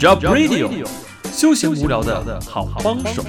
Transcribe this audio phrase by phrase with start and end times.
[0.00, 0.88] Job Radio，
[1.30, 3.22] 休闲无聊的好帮手。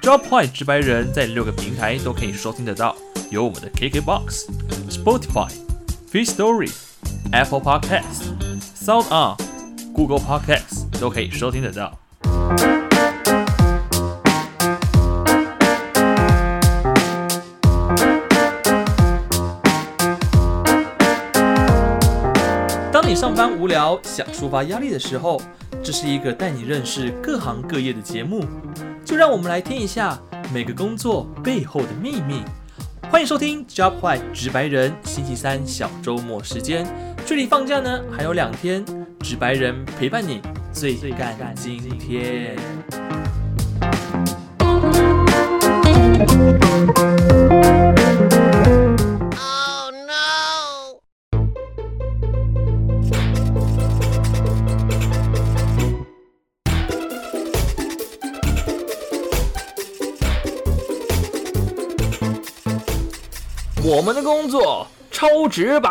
[0.00, 2.96] Job Point 直白人在六个平台都可以收听得到，
[3.28, 4.46] 有我们的 KKBox、
[4.88, 5.50] Spotify、
[6.10, 6.72] Free Story、
[7.32, 8.30] Apple Podcasts、
[8.82, 9.36] Sound On、
[9.92, 12.77] Google Podcasts 都可以收听得到。
[23.18, 25.42] 上班无聊，想抒发压力的时候，
[25.82, 28.44] 这是一个带你认识各行各业的节目。
[29.04, 30.16] 就让我们来听一下
[30.54, 32.44] 每个工作背后的秘密。
[33.10, 36.86] 欢迎收听 Job White 直白人，星期三小周末时间，
[37.26, 38.84] 距离放假呢还有两天，
[39.18, 40.40] 直白人陪伴你
[40.72, 42.56] 最干今天。
[63.98, 65.90] 我们的工作超直白。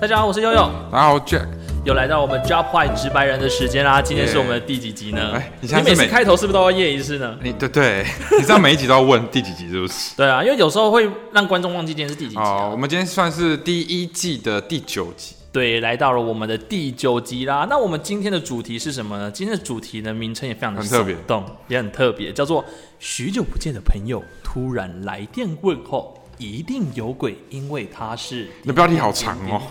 [0.00, 1.46] 大家好，我是悠悠，大家好，Jack。
[1.84, 4.02] 又来到我们 Job White 直白人的时间啦。
[4.02, 5.30] 今天是我们的第几集呢？
[5.34, 7.38] 哎你你每次开头是不是都要验一次呢？
[7.40, 8.04] 你对对，
[8.36, 10.16] 你知道每一集都要问第几集是不是？
[10.16, 12.76] 对啊，因为有时候会让观众忘记今天是第几集哦，啊我。
[12.76, 15.36] 们今天算是第一季的第九集。
[15.54, 17.64] 对，来到了我们的第九集啦。
[17.70, 19.30] 那我们今天的主题是什么呢？
[19.30, 22.64] 今天的主题呢，名称也非常的很特别耸动，也很特别，叫做
[22.98, 29.62] “许久不见的朋友突然来电问候，一定有鬼，因为他是……”你的标题好长哦。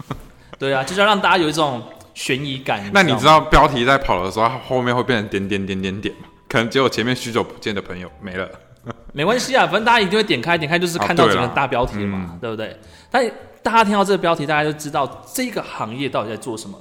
[0.58, 1.82] 对啊，就是要 让大家有一种
[2.14, 2.90] 悬疑感。
[2.94, 6.28] 那你知知道标题在跑的时候，它后面会变成点点点点点吗？
[6.48, 8.48] 可能只有前面许久不见的朋友没了。
[9.12, 12.74] 没关系啊，反正大家一定会点开，点开就是看到整个大标题嘛，嗯对不对？
[13.10, 13.30] 但
[13.66, 16.78] 大家听到这个标题，大家就知道这个行业到底在做什么。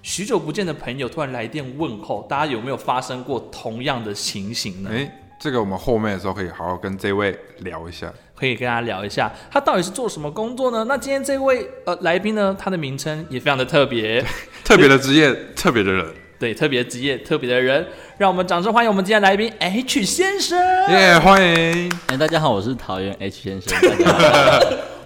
[0.00, 4.88] 许久不见的朋友突然来电问候，大家有没有发生过同样的情形呢？
[4.90, 8.10] 哎、这个我们后面的时候可以好好跟这位聊一下。
[8.34, 10.86] 可以跟大家聊一下，他到底是做什么工作呢？
[10.88, 14.24] 那今天这位呃来宾呢，他的名称也非常的特别，
[14.64, 20.58] 特别的职业，特别的人，对，特别职业，特别的人，让我们掌声欢迎我们今天的来宾 H 先生。
[20.92, 21.92] 耶、欢迎。
[22.06, 23.78] 哎、大家好，我是桃园 H 先生。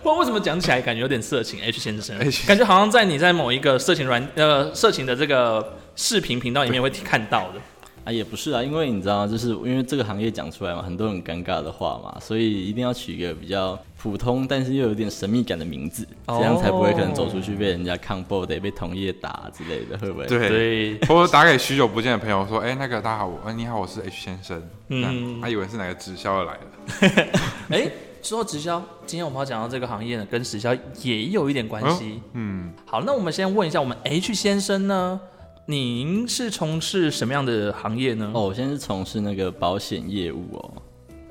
[0.06, 7.60] 不知道为什么讲起来感觉有点色情，H 先生 H 感觉好像在你在某一个色情软呃色情的这个视频频道里面会看到的。
[8.04, 20.26] 啊，也不是啊，因为你知道，就是因为这个行业讲出来嘛，很多很尴尬的话嘛，所以一定要取一个比较普通，但是又有点神秘感的名字，哦这样才不会可能走出去被人家 combo 的，被同业打之类的，会不会？
[20.26, 24.62] 对，对，或者打给许久不见的朋友说，哎、那个大家好，我，呃你好，我是 H 先生。
[24.86, 27.40] 嗯嗯，他以为是哪个直销的来的。
[27.76, 27.90] 哎，
[28.22, 32.20] 说到直销，今天我们要讲到这个行业呢，跟直销也有一点关系。
[32.32, 35.20] 嗯，好，那我们先问一下，我们 H 先生呢，
[35.66, 38.30] 您是从事什么样的行业呢？
[38.34, 40.82] 哦，我现在是从事那个保险业务哦。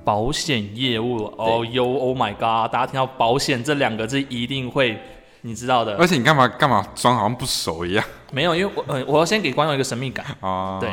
[0.03, 1.25] 保险业务。
[1.37, 2.71] 哦哟，Oh my god！
[2.71, 4.99] 大家听到保险这两个字，一定会
[5.41, 5.95] 你知道的。
[5.97, 10.25] 而且你干嘛干嘛装好像不熟一样没有，因为我呃，我要先给观众一个神秘感。
[10.41, 10.79] 啊？
[10.79, 10.91] 对，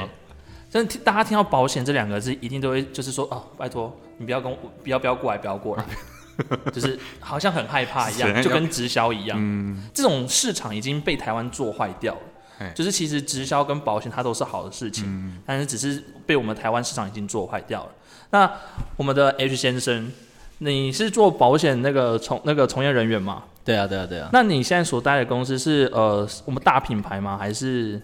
[0.73, 5.85] 但听大家听到保险这两个字，一定都会就是说哦，拜托你不要跟我，不要不要过来，不要过来，
[6.73, 9.39] 就是好像很害怕一样，就跟直销一样。
[9.41, 12.21] 嗯，这种市场已经被台湾做坏掉了
[12.59, 12.73] 嘿。
[12.75, 17.91] 就是其实直销跟保险它都是好的事情，嗯但是只是被我们台湾市场已经做坏掉了。
[18.31, 18.51] 那
[18.97, 20.11] 我们的 H 先生，
[20.59, 23.45] 你是做保险那个从那个从业人员吗？
[23.65, 24.31] 对啊，对啊，对啊。
[24.33, 27.37] 那你现在所待的公司是呃我们大品牌吗？
[27.39, 28.01] 还是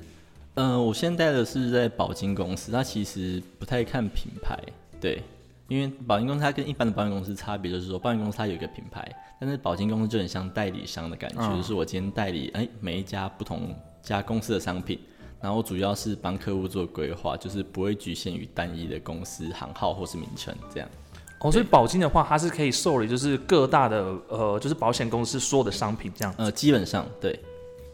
[0.61, 4.59] 嗯、我现在的是在保金公司，它其实不太看品牌，
[5.01, 5.23] 对，
[5.69, 9.09] 因为保金公司它跟一般的保险公司差别就是说，保险公司它有一个品牌，
[9.41, 14.99] 但是保金公司就很像代理商的感觉，嗯就是我今天代理哎每一家不同家公司的商品，
[15.41, 20.89] 然后主要是帮客户做规划，就是不会局限于单一的公司行号或是名称这样。
[21.41, 26.35] 哦，所以保金的话，它是可以受理就是各大的呃，就是保险公司所有的商品这样。
[26.37, 27.39] 呃，基本上对，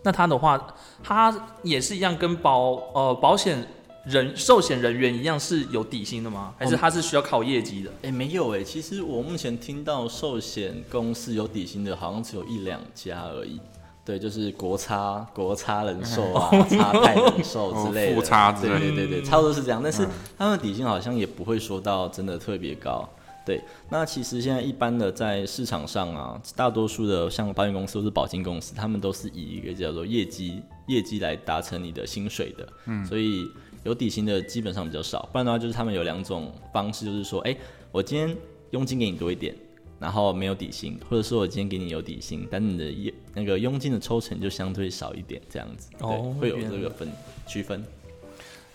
[0.05, 0.65] 那他的话，
[1.03, 3.67] 他也是一样跟保呃保险
[4.05, 6.55] 人寿险人员一样是有底薪的吗？
[6.59, 7.91] 还是他是需要靠业绩的？
[8.03, 13.59] 哎，没有哎，其实我目前听到寿险公司有底薪的，好像只有一两家而已。
[14.05, 19.81] 对，就是国差、国差人寿啊、 差泰人寿之类的，哦差之类的对对对对，差不多是这样。
[19.83, 23.09] 但是嗯他们的底薪好像也不会说到真的特别高。
[23.45, 23.61] 对，
[23.91, 32.67] 那其实现在一般的在市场上啊，大多数的像保险公司或是保金公司，他们都是以一个叫做业绩业绩来达成你的薪水的。
[32.87, 33.47] 嗯，所以
[33.83, 37.55] 有底薪的基本上比较少，不然的话就是他们有两种方式，就是说，哎、
[37.93, 38.35] 我今天
[38.71, 39.55] 佣金给你多一点，
[39.99, 47.09] 然后没有底薪，或者说我今天给你有底薪，但你的业那个佣金的抽成就相对少一点，这样子，对，哦会有这个分
[47.47, 47.85] 区分。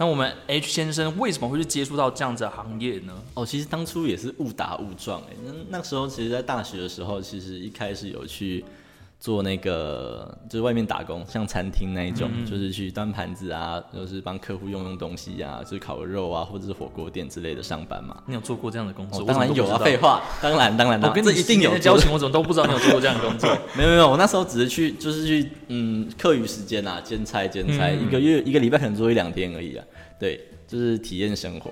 [0.01, 3.13] 那我们 H 先生为什么会去接触到这样子的行业呢？
[3.33, 8.63] 哦，其实当初也是误打误撞哎，那那时候其实，在大学的时候，其实一开始有去
[9.19, 18.23] 做那个就是外面打工，像餐厅那一种，就是去端盘子啊，就是帮客户用用东西啊，就是烤个肉啊，或者是火锅店之类的上班嘛。
[18.25, 19.25] 你有做过这样的工作？
[19.25, 19.97] 当然有啊，废。
[19.97, 23.49] 话，当然当然，我跟你一定有交情，我怎么都不知道你有做过这样的工作？
[23.75, 29.83] 没有没有，我那时候只是去，就是去，嗯，课余时间啊，兼差兼差，嗯一个月一个礼拜可能做一两天而已啊。
[30.17, 31.69] 对，就是体验生活。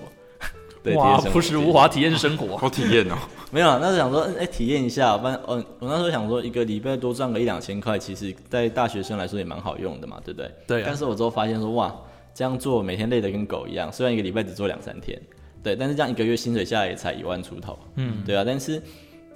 [0.87, 2.55] 对，哇朴实无华，体验生活。
[2.57, 3.15] 好体验哦。
[3.51, 5.17] 没有啊，那时候想说，哎、体验一下。
[5.17, 10.51] 反正，嗯，我那时候想说，一个礼拜多赚个一两千块，其实在大学生来说也蛮好用的嘛，对不对？
[10.67, 11.95] 对啊但是我之后发现说，哇，
[12.33, 15.19] 这样做每天累得跟狗一样，虽然一个礼拜只做两三天，
[15.63, 18.43] 对，但是这样一个月薪水下来也才一万出头，嗯，对啊。
[18.45, 18.81] 但是，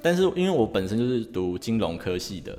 [0.01, 2.57] 但是因为我本身就是读金融科系的，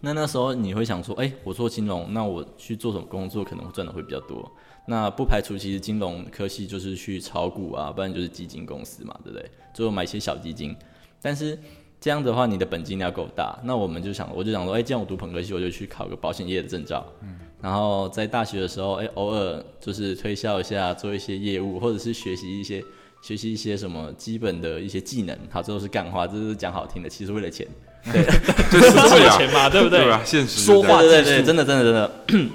[0.00, 4.50] 那那时候你会想说，哎、我做金融，那我去做什么工作可能会赚的会比较多？
[4.86, 9.50] 那不排除其实金融科系就是去炒股啊，不然就是基金公司嘛，对不对？
[9.72, 10.76] 最后买一些小基金。
[11.22, 11.58] 但是
[11.98, 13.58] 这样的话，你的本金要够大。
[13.64, 17.04] 那我们就想，我就想说，哎、既然我读本科系，我就去考个保险业的证照。
[17.22, 17.38] 嗯。
[17.62, 22.84] 然后在大学的时候，哎、偶尔就是推销一下，做一些业务，或者是学习一些
[23.22, 25.34] 学习一些什么基本的一些技能。
[25.48, 27.66] 好，这都是干话，这是讲好听的，其实为了钱。
[28.04, 30.00] 就是 是为，了钱嘛，对不对？
[30.00, 32.50] 对啊，现实说话对对对，真的真的真的。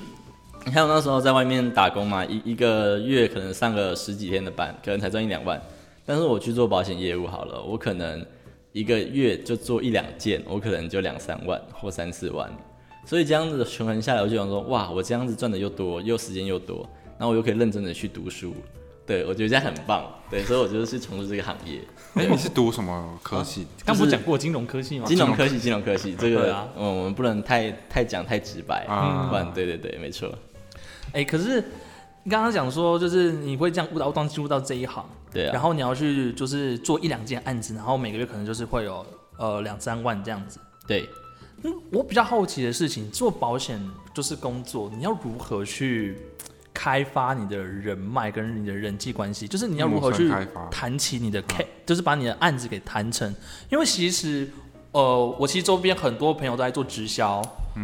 [0.70, 5.60] 你看我那时候在外面打工嘛，一一个月可能上个十几天的班，可能才赚一两万。
[6.06, 8.24] 但是我去做保险业务好了，我可能
[8.72, 12.48] 一个月就做一两件，我可能就两三万或三四万。
[13.04, 16.88] 所以这样子权衡下来，我就想说，哇，我这样子赚的又多，又时间又多，
[17.18, 18.54] 那我又可以认真的去读书。
[19.08, 20.06] 对，我觉得这样很棒。
[20.30, 21.82] 对，所以我觉得是从事这个行业。
[22.14, 23.66] 哎，你是读什么科系？
[23.84, 25.06] 刚不是讲过金融科技吗？
[25.08, 30.32] 金融科系，金融科系，这个、啊嗯，我们不能太太讲太直白，嗯不然对对对，没错，
[31.14, 31.64] 哎、可是
[32.24, 35.54] 你刚刚讲说，就是你会这样误打误撞进入到这一行，对啊。
[35.54, 39.06] 然后你要去就是做一两件案子，然后每个月可能就是会有
[39.38, 40.60] 呃两三万这样子。
[40.86, 41.08] 对，
[41.64, 43.82] 嗯，我比较好奇的事情，做保险
[44.14, 46.18] 就是工作，你要如何去
[46.74, 49.48] 开发你的人脉跟你的人际关系？
[49.48, 50.32] 就是你要如何去
[50.70, 53.34] 谈起你的 K，、就是把你的案子给谈成。
[53.72, 54.50] 因为其实
[54.92, 57.42] 呃，我其实周边很多朋友都在做直销，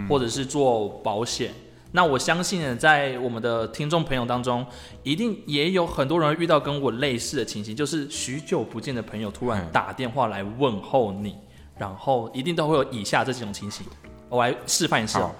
[0.10, 1.54] 或者是做保险。
[1.96, 4.66] 那我相信呢，在我们的听众朋友当中，
[5.02, 11.38] 一定也有很多人遇到跟我类似的情形，就是许久不见的朋友突然嗯打电话来问候你，
[11.78, 13.88] 然后一定都会有以下这几种情形。
[14.28, 15.34] 我来示范一下好。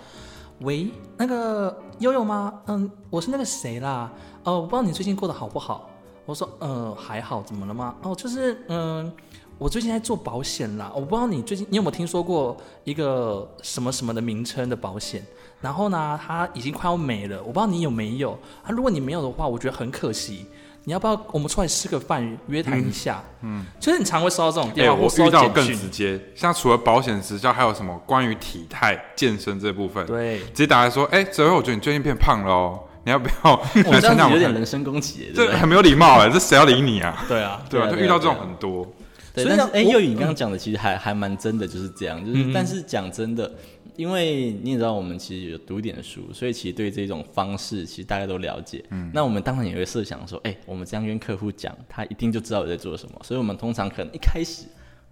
[0.62, 0.88] 喂，
[1.18, 2.54] 那个悠悠吗？
[2.68, 4.10] 嗯，我是那个谁啦。
[4.46, 5.90] 哦，我不知道你最近过得好不好。
[6.26, 7.94] 我说，呃，还好，怎么了吗？
[8.02, 9.14] 哦，就是，嗯，
[9.58, 10.90] 我最近在做保险啦。
[10.96, 12.56] 我不知道你最近你有没有听说过
[12.86, 15.22] 一个什么什么的名称的保险？
[15.66, 18.70] 然后呢，它已经快要没了，我不知道你有没有啊？
[18.70, 20.46] 如果你没有的话，我觉得很可惜。
[20.84, 23.24] 你要不要我们出来吃个饭，约谈一下？
[23.42, 33.60] 嗯，就是你常会收到这种哎，电话或我收遇到更直接，像除了保险直销，还有什么关于体态、健身这部分，对，直接打来说，哎，泽辉，我觉得你最近变胖了哦，你要不要
[33.92, 34.30] 来参加我们？
[34.30, 35.32] 样子有点人身攻击？
[35.34, 37.26] 这很没有礼貌哎， 这谁要理你 啊？
[37.28, 38.88] 对啊，对啊，就遇到这种很多。
[39.34, 43.52] 对，所以呢但是哎，我幼宇你刚刚讲的其实还还蛮真的，就是这样，就是、嗯但是讲真的，
[43.98, 48.84] 因为你也知道我们其实有读点书，所以其实对这种方式其实大家都了解。
[48.90, 54.66] 嗯，那我们当然也会设想说，哎、我们这样跟客户讲，他一定就知道我在做什么，所以我们通常可能一开始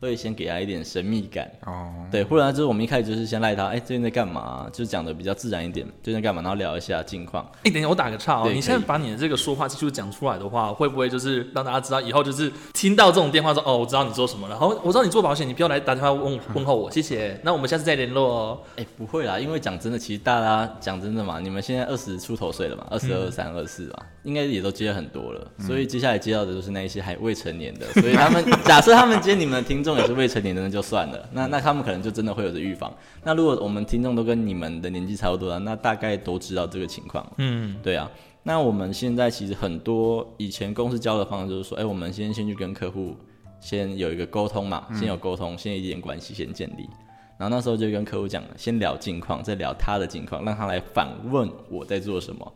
[0.03, 1.49] 会先给他一点神秘感。
[1.65, 4.67] 哦，对，不然就是我们一开始就是先赖他，哎、最近在干嘛？
[4.71, 7.43] 就是讲的比较自然一点，最近在干嘛，然后聊一下近况。
[7.63, 8.51] 哎、等一下，我打个岔哦。
[8.53, 17.39] 你现在把你的这个说话技术讲出来的话，会不会就是让大家知道以后就是听到这种电话说，哦，我知道你做什么了，然后我知道你做保险，你不要来打电话问问候我，谢谢。
[17.43, 18.59] 那我们下次再联络哦。
[18.75, 32.93] 哎、不会啦，因为讲真的，其实大家讲真的嘛，你们现在二十出头岁了嘛，二十二、三、二四嘛，应该也都接了很多了，所以接下来接到的都是那一些还未成年的，所以他们 假设他们接你们的听众也是未成年的，那就算了，那那他们可能就真的会有着预防。
[33.23, 38.09] 那如果我们听众都跟你们的年纪差不多了，那大概都知道这个情况，嗯，对啊。
[38.45, 43.15] 那我们现在其实很多以前公司教的方式就是说，哎、我们先先去跟客户
[43.61, 46.89] 先有一个沟通嘛，先有沟通，先有一点关系先建立。
[47.37, 52.53] 然后那时候就跟客户讲，先聊近况，再聊他的近况，让他来反问我在做什么。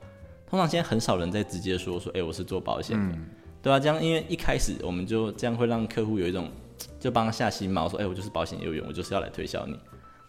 [0.50, 3.17] 通常现在很少人在直接说说，哎、我是做保险的，
[3.62, 6.50] 对啊，这样因为一开始我们就这样会让客户有一种
[7.00, 9.77] 就帮他下心嘛，我，说，哎、我就是保险业务员，我就是要来推销你。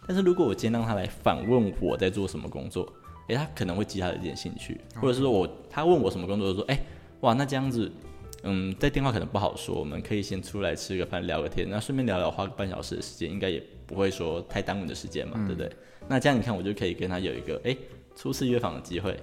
[0.07, 2.91] 但是如果我今天让他来反问我在做什么工作，
[3.29, 6.79] 诶，他可能会激他的一点兴趣，或者是说我他问我什么工作，说，哎、
[7.21, 7.91] 哇，那这样子
[8.45, 15.71] 嗯，在电话可能不好说，我们可以先出来吃个饭聊个天，那顺便聊聊，花个半小时的时间，应该也不会说太耽误你的时间嘛，对不对？
[16.07, 17.77] 那这样你看，我就可以跟他有一个哎、
[18.17, 19.19] 初次约访的机会，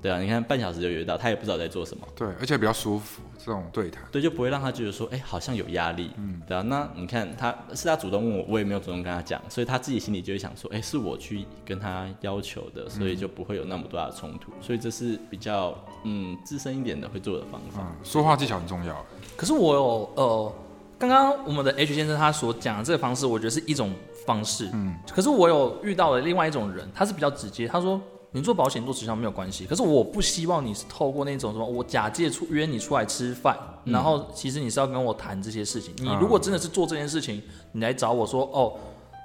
[0.00, 2.06] 对啊，你看半小时就约到，他也不知道在做什么。
[2.14, 4.02] 对，而且比较舒服这种对谈。
[4.12, 6.62] 对，就不会让他觉得说，哎、好像有压力，嗯，对啊。
[6.62, 17.80] 那你看他是他主动问我，我也没有主动跟他讲，所以他自己心里就会想说，哎、是我去跟他要求的，所以就不会有那么多大的冲突，所以这是比较嗯资深一点的会做的方法。
[17.80, 19.04] 嗯，说话技巧很重要。
[19.36, 20.52] 可是我有呃，
[20.96, 23.92] 刚刚我们的 H 先生他所讲的这个方式，我觉得是一种
[24.24, 24.70] 方式。
[24.74, 28.00] 嗯，可是我有遇到了另外一种人，他是比较直接，他说。
[28.32, 35.94] 你做保险做直销没有关系，可是我不希望你是透过那种什么，我假借出约你出来吃饭，然后其实你是要跟我谈这些事情。
[35.98, 37.42] 你如果真的是做这件事情，
[37.72, 38.74] 你来找我说，哦，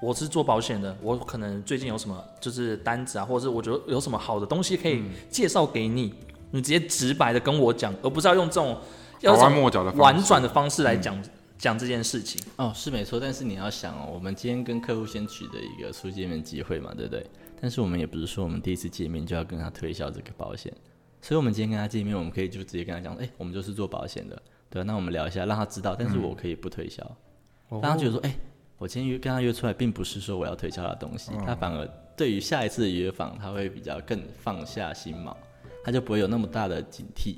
[0.01, 6.13] 我是做保险的，我可能最近有什么就是单子啊，或者是我觉得有什么好的东西可以介绍给你，
[6.51, 8.77] 你直接直白的跟我讲，而不是要用这种
[9.19, 11.21] 要拐弯抹角的婉转的方式来讲
[11.57, 12.41] 讲这件事情。
[12.55, 17.25] 哦，是没错，但是你要想哦，我们今天跟客户先取得一个初见面机会嘛，对不对？
[17.63, 20.69] 但是我们也不是说我们第一次见面就要跟他推销这个保险，
[21.21, 24.37] 所以我们今天跟他见面，我们可以就直接跟他讲，哎、我们就是做保险的，
[24.69, 27.01] 对啊，那我们聊一下，让他知道，但是我可以不推销，
[27.69, 28.35] 让他觉得说，哎、
[28.77, 35.33] 我今天约跟他约出来，并不是说我要推销他的东西，他反而对于下一次的约访，他会比较更放下心锚，
[35.85, 37.37] 他就不会有那么大的警惕。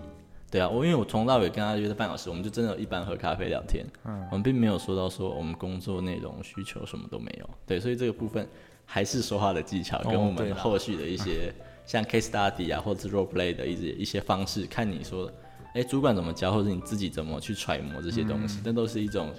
[0.50, 7.48] 对啊，我因为我从头到尾跟他约了半小时，我们就真的一般喝咖啡聊天，嗯我们并没有说到说我们工作内容需求什么都没有。
[7.67, 8.48] 对，所以这个部分
[8.86, 11.54] 还是说话的技巧，跟我们后续的一些
[11.86, 15.32] 像 case study 啊，或者是 role play 的一些一些方式，看你说，
[15.74, 19.34] 哎，主管怎么教，或者你自己怎么去揣摩这些东西，那都是一种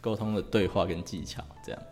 [0.00, 1.82] 沟通的对话跟技巧，这样。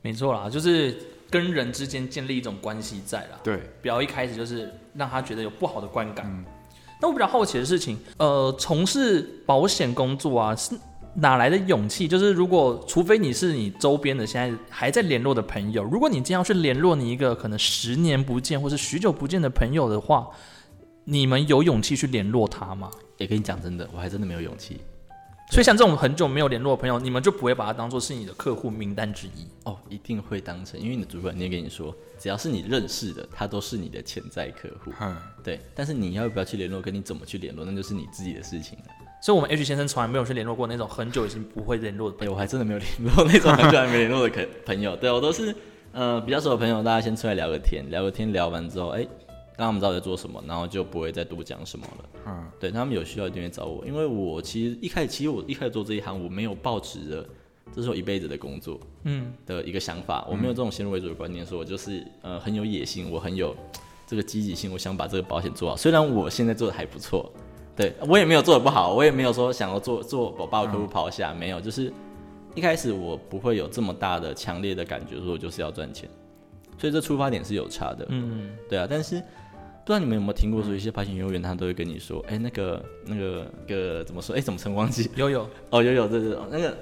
[0.00, 0.96] 没错啦，就是
[1.30, 6.44] 跟人之间建立一种关系在啦，对，不要一开始就是让他觉得有不好的观感。
[7.00, 10.74] 那我比较好奇的事情，呃，从事保险工作啊，是
[11.14, 12.08] 哪来的勇气？
[12.08, 20.28] 就是如果除非你是你周边的现在还在联络的朋友，如果你今天要去联络你一个可能十年不见或是许久不见的朋友的话，
[21.04, 22.90] 你们有勇气去联络他吗？
[23.18, 24.80] 也跟你讲真的，我还真的没有勇气。
[25.50, 29.46] 所以像这种很久没有联络的朋友，你们就不会把他当做是你的客户名单之一。
[29.64, 34.90] 哦，一定会当成，因为你的主管你也跟你说，只要是你认识的，他都是你的潜在客户。
[35.00, 38.84] 嗯，对，但是你要不要去联络，跟你怎么去联络，那就是你自己的事情了。
[39.24, 42.32] 所以，我们 H 先生从来没有去联络过那种很久已经不会联络的朋哎、友。
[42.34, 45.56] 我还真的没有联络那种很久还没联络的可朋友，对我都是
[45.92, 49.00] 呃比较熟的朋友，大家先出来聊个天，聊个天聊完之后，哎、
[49.56, 52.04] 让他们知道我在做什么，然后就不会再多讲什么了。
[52.26, 57.26] 嗯，对他们有需要一定会找我，因为我其实一开始，其实我一开始做这一行，我没有抱持着
[57.74, 63.56] 这是我一辈子的工作，嗯，的一个想法，我没有这种先入为主的观念，说我就是呃很有野心，我很有
[64.06, 65.74] 这个积极性，我想把这个保险做好。
[65.74, 67.32] 虽然我现在做的还不错，
[67.76, 71.92] 对我也没有做的不好，我也没有说想要做做我把我客户抛下，没有，就是
[72.54, 76.08] 一开始我不会有这么大的强烈的感觉，说我就是要赚钱，
[76.78, 79.22] 所以这出发点是有差的，嗯，对啊，但是。
[79.86, 84.34] 不知道你们有没有听过，说一些保险业务员他都会跟你说，哎、那个、那个、那个怎么说？
[84.34, 85.10] 哎、怎么称忘记？
[85.14, 86.74] 有有，哦，有有，对对，对那个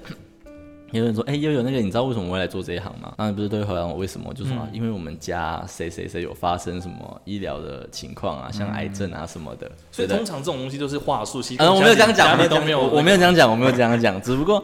[0.93, 3.15] 有人说，哎、悠悠，那个你知道为什么我会来做这一行吗？
[3.17, 4.27] 当然不是都会回答我为什么？
[4.29, 14.63] 我就说、啊，因为我们家谁谁谁有发生什么医疗的情况啊，像癌症啊什么的，所以通常这种东西都是话术，其实呃，我没有这样讲，都没有，我我没有这样讲，我没有这样讲，只不过，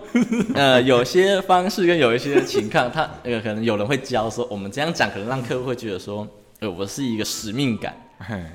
[0.55, 6.29] 呃，有些方式跟有一些情况，他呃可能有人会教说，我们这样讲可能让客户会觉得说，
[6.61, 7.97] 呃，我是一个使命感，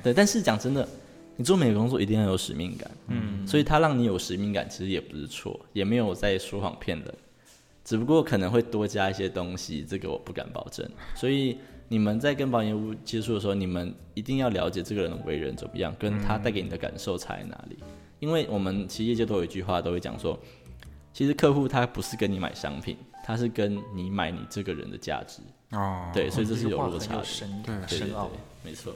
[0.02, 0.86] 对，但是讲真的，
[1.36, 7.14] 你做每个工作一定要有使命感，嗯，所以他让你有使命感，其实也不是错，也没有在说谎骗人，
[7.84, 10.88] 只不过可能会多加一些东西，这个我不敢保证。
[11.14, 17.76] 所以你们在跟保险业务接触的时候，你们一定要了解这个人的为人怎么样，跟他带给你的感受差在哪里。
[18.20, 20.38] 因为我们企业界都有一句话，都会讲说，
[21.12, 25.42] 其实客户他不是跟你买商品，他是跟你买你这个人的价值。
[25.72, 27.24] 哦，对，所以这是有落差的。
[27.24, 28.30] 深对对对对深奥，，
[28.62, 28.94] 没错。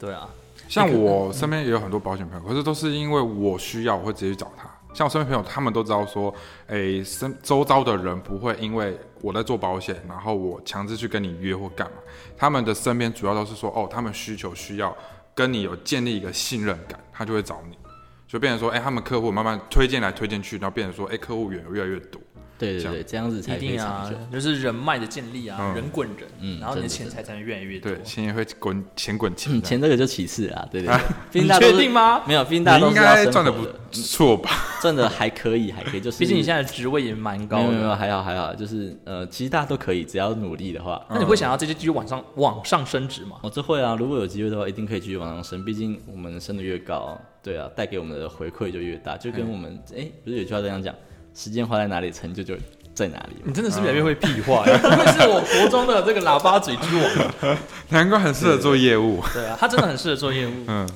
[0.00, 0.28] 对啊，
[0.66, 4.68] 像我身边也有很多保险朋友，可是都是因为我需要，我会直接去找他。
[4.92, 6.34] 像我身边朋友，他们都知道说，
[6.66, 11.96] 诶、身周遭的人不会因为我在做保险，然后我强制去跟你约或干嘛。
[12.36, 14.94] 他们的身边主要都是说，哦，他们需求需要
[15.34, 17.78] 跟你有建立一个信任感，他就会找你，
[18.26, 22.20] 就变成说，诶、他们客户慢慢推荐来推荐去，然后变成说，诶、客户源越来越多。
[22.60, 27.90] 对对对，这样子才可以一定啊长久。，就是人脉的建立啊，嗯人滚人，嗯然后你的钱财才能越来越多。
[27.90, 29.60] 对，钱也会滚钱滚钱。
[29.62, 30.94] 钱这个就其次啊，对对
[31.32, 32.22] 你竟大家都是确定吗？
[32.26, 34.50] 没有，毕竟大家应该赚的不错吧？
[34.80, 41.04] 赚的还可以，还可以，就是毕竟你现在的职位也蛮高没有没有没有的，还好还好，就是呃，其实大家都可以，只要努力的话。
[41.08, 43.38] 那你会想要这些继续往上往上升值吗？
[43.42, 43.96] 哦，这会啊！
[43.98, 45.64] 如果有机会的话，一定可以继续往上升。
[45.64, 49.16] 毕竟我们升的越高，对啊，带给我们的回馈就越大。
[49.16, 50.94] 就跟我们哎、不是有句话这样讲，
[51.42, 52.54] 时间花在哪里，成就就
[52.92, 53.36] 在哪里。
[53.42, 54.76] 你真的是越来越会屁话呀！
[54.82, 57.56] 不愧是我国中的这个喇叭嘴之王。
[57.88, 59.22] 难怪很适合做业务。
[59.32, 60.52] 对啊，他真的很适合做业务。
[60.66, 60.86] 嗯，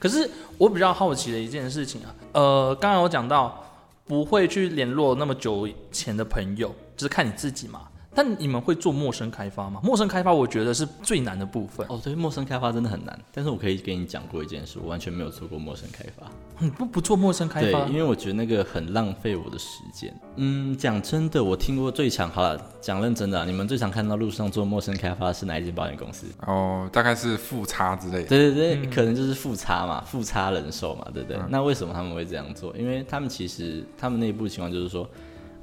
[0.00, 3.64] 可是我比较好奇的一件事情啊，呃，刚刚我讲到
[4.08, 7.82] 不会去联络那么久前的朋友，就是看你自己嘛。
[8.14, 9.80] 但你们会做陌生开发吗？
[9.82, 11.86] 陌生开发我觉得是最难的部分。
[11.88, 13.18] 哦，对，陌生开发真的很难。
[13.32, 16.30] 但是我可以跟你讲过一件事，我完全没有做过陌生开发。
[16.60, 20.14] 你不不做陌生开对发，，因为我觉得那个很浪费我的时间。
[20.36, 26.26] 嗯，讲真的，我听过最强，好了，讲认真的啊、你们最常看到路上做陌生开发是哪一间保险公司？
[26.46, 28.28] 哦，大概是复差之类的。
[28.28, 31.38] 对对对，可能就是复差嘛，复差人寿嘛，对不对？
[31.48, 32.72] 那为什么他们会这样做？
[32.76, 35.08] 因为他们其实他们内部情况就是说，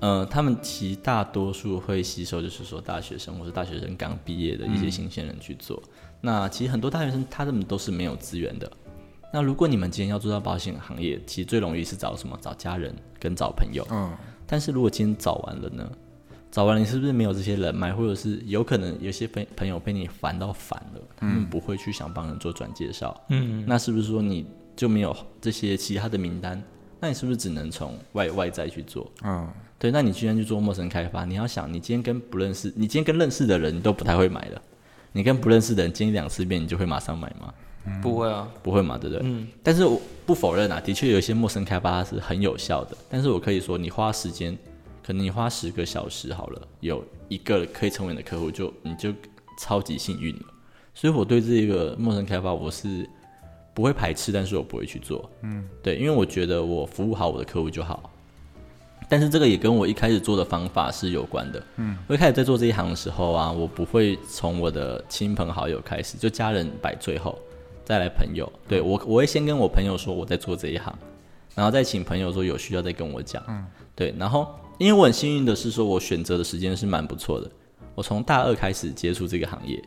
[0.02, 5.82] 呃，他们其大多数会吸收，就是说大学生或者大学生刚毕业的一些新鲜人去做。
[6.20, 8.70] 那其实很多大学生他们都是没有资源的。
[9.32, 12.38] 那如果你们今天要做到保险行业，其实最容易是找什么？
[12.42, 13.88] 找家人跟找朋友。
[13.90, 14.12] 嗯，
[14.46, 15.90] 但是如果今天找完了呢？
[16.52, 26.62] 找完了，你是不是没有这些人脉，或者是有可能有些朋朋友被你烦到烦了，他们不会去想帮人做转介绍，嗯，那是不是说你就没有这些其他的名单？
[27.00, 29.10] 那你是不是只能从外外在去做？
[29.24, 29.48] 嗯，
[29.82, 34.62] 对，那你今天去做陌生开发，你要想，你今天跟不认识，你今天跟认识的人，你都不太会买的，
[35.12, 37.52] 你跟不认识的人见一两次面，你就会马上买吗？
[38.00, 39.26] 不会啊，不会嘛，对不对？
[39.26, 42.96] 嗯，但是我不否认啊，的确有一些陌生开发是很有效的。
[43.10, 44.56] 但是我可以说，你花时间，
[45.04, 49.12] 可能你花十个小时好了，有一个可以成为你的客户就，你就
[49.58, 50.44] 超级幸运了。
[50.94, 53.10] 所以我对这个陌生开发我是
[53.74, 55.28] 不会排斥，但是我不会去做。
[55.42, 58.12] 嗯，对，因为我觉得我服务好我的客户就好。
[59.10, 61.64] 但是这个也跟我一开始做的方法是有关的。
[61.78, 67.38] 嗯，我一开始在做这一行的时候啊，我不会从我的亲朋好友开始，就家人摆最后。
[67.84, 70.98] 再来朋友，对我我会先跟我朋友说我在做这一行，
[71.56, 73.44] 然后再请朋友说有需要再跟我讲。
[73.50, 73.66] 嗯，
[73.96, 77.52] 对，然后因为我很幸运的是说我选择的时间是蛮不错的，
[77.96, 79.82] 我从大二开始接触这个行业，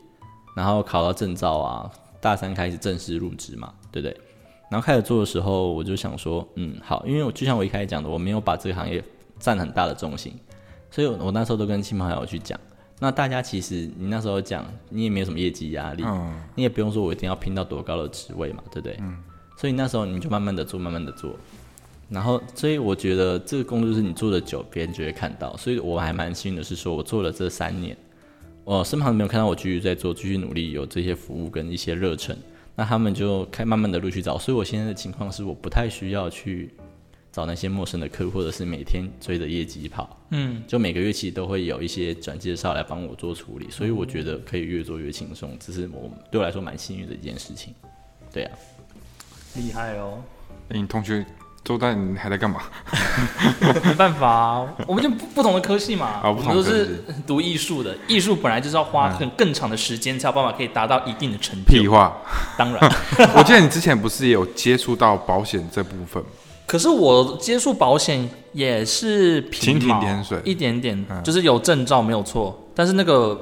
[0.55, 4.21] 然后考到证照啊，大三开始正式入职嘛，对不对？
[4.75, 9.01] 然后开始做的时候，我就想说，嗯，好，因为我就像我一开始讲的，我没有把这个行业
[9.39, 10.33] 占很大的重心，
[10.91, 12.59] 所以我那时候都跟亲朋好友去讲。
[12.99, 18.97] 那大家其实你那时候讲，你也没有什么业绩压力，嗯你也不用说我一定要拼到多高的职位嘛，对不对？
[18.99, 19.17] 嗯。
[19.57, 21.37] 所以那时候你就慢慢的做，慢慢的做，
[22.09, 25.57] 然后所以我觉得这个工作是你做的久，别人就会看到。
[25.57, 27.97] 所以我还蛮幸运的是说，我做了这三年，
[28.65, 32.37] 我身旁没有看到我继续在做，继续努力，有这些服务跟一些热忱，
[32.75, 34.39] 那他们就开慢慢的陆续找。
[34.39, 36.75] 所以我现在的情况是，我不太需要去
[37.31, 40.17] 找那些陌生的客户，或者是每天追着业绩跑。
[40.31, 47.75] 嗯，就每个月其实都会有一些转介绍来帮我做处理，所以我觉得可以越做越轻松，这是我对我来说蛮幸运的一件事情。
[48.33, 48.59] 对啊，
[49.57, 50.23] 厉害哦，
[50.71, 51.25] 欸你同学
[51.65, 52.61] 周丹你还在干嘛？
[53.85, 61.65] 没办法啊，我们就不不同的科系嘛，哦不同科系我们都是读艺术的，艺术本来就是要花很更长的时间才有办法可以达到一定的成就。
[61.67, 62.15] 屁话！
[62.59, 62.81] 当然，
[63.35, 66.29] 我记得你之前不是也有接触到保险这部分吗？
[66.67, 73.39] 可是我接触保险也是皮蜻蜓点水一点点，嗯就是有证照没有错，但是那个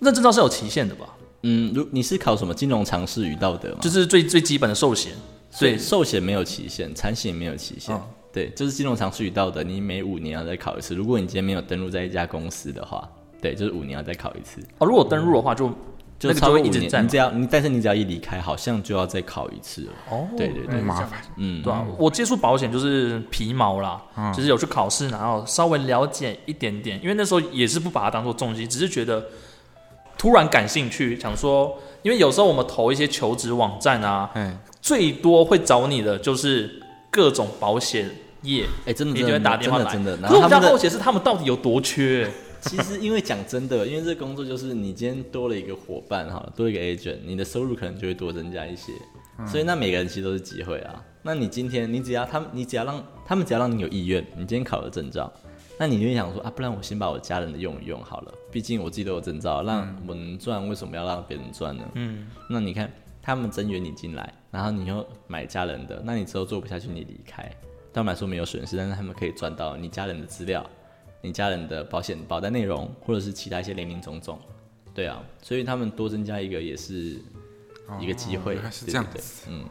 [0.00, 1.06] 那证照是有期限的吧？
[1.42, 3.78] 嗯，如你是考什么金融常识与道德吗？
[3.80, 5.12] 就是最最基本的寿险，
[5.58, 7.94] 对寿险没有期限，产险没有期限。
[7.94, 10.94] 嗯对，就是金融常识与道德，你每五年要再考一次。
[10.94, 13.08] 如果你今天没有登录在一家公司的话，
[13.40, 15.66] 对，就是五年要再考一次，哦，如果登录的话就
[16.18, 16.70] 就那个就超过五年。
[16.72, 19.92] 会一直在嘛你只要你，但是你只要一离开，好像就要再考一次了。
[20.10, 21.20] 哦，对对对麻烦。
[21.36, 29.24] 嗯，对啊，我接触保险就是皮毛啦，嗯就是有去考试，然后稍微了解一点点，因为那时候也是不把它当做重心，只是觉得
[30.18, 38.10] 突然感兴趣，想说，因为有时候我们投一些求职网站啊，哎，最多会找你的就是各种保险
[38.42, 39.92] 业，哎、真的你就会打电话来。
[39.92, 40.28] 真的真的。
[40.28, 42.30] 可是我比较然后他们的好奇是，他们到底有多缺？
[42.60, 48.92] 其实因为讲真的，因为这个工作就是你今天多了一个伙伴哈，多一个 agent，你的收入可能就会多增加一些。
[49.46, 51.00] 所以那每个人其实都是机会啊。
[51.22, 55.32] 那你今天你只要他们，你只要让他们只要让你有意愿，你今天考了证照，
[55.78, 61.84] 那你就会想说啊，不然我先把我家人的用一用好了，毕竟我自己都有证照，让我能赚，为什么要让别人赚呢？
[61.94, 70.64] 嗯，那你看他们增援你进来，然后你又买家人的，那你之后做不下去，你离开，对他们来说没有损失，但是他们可以赚到你家人的资料，
[71.20, 74.38] 你家人的保险保单内容，或者是其他一些零零总总。
[74.94, 77.20] 对啊，所以他们多增加一个也是
[78.00, 79.64] 一个机会，是对对对这样子嗯，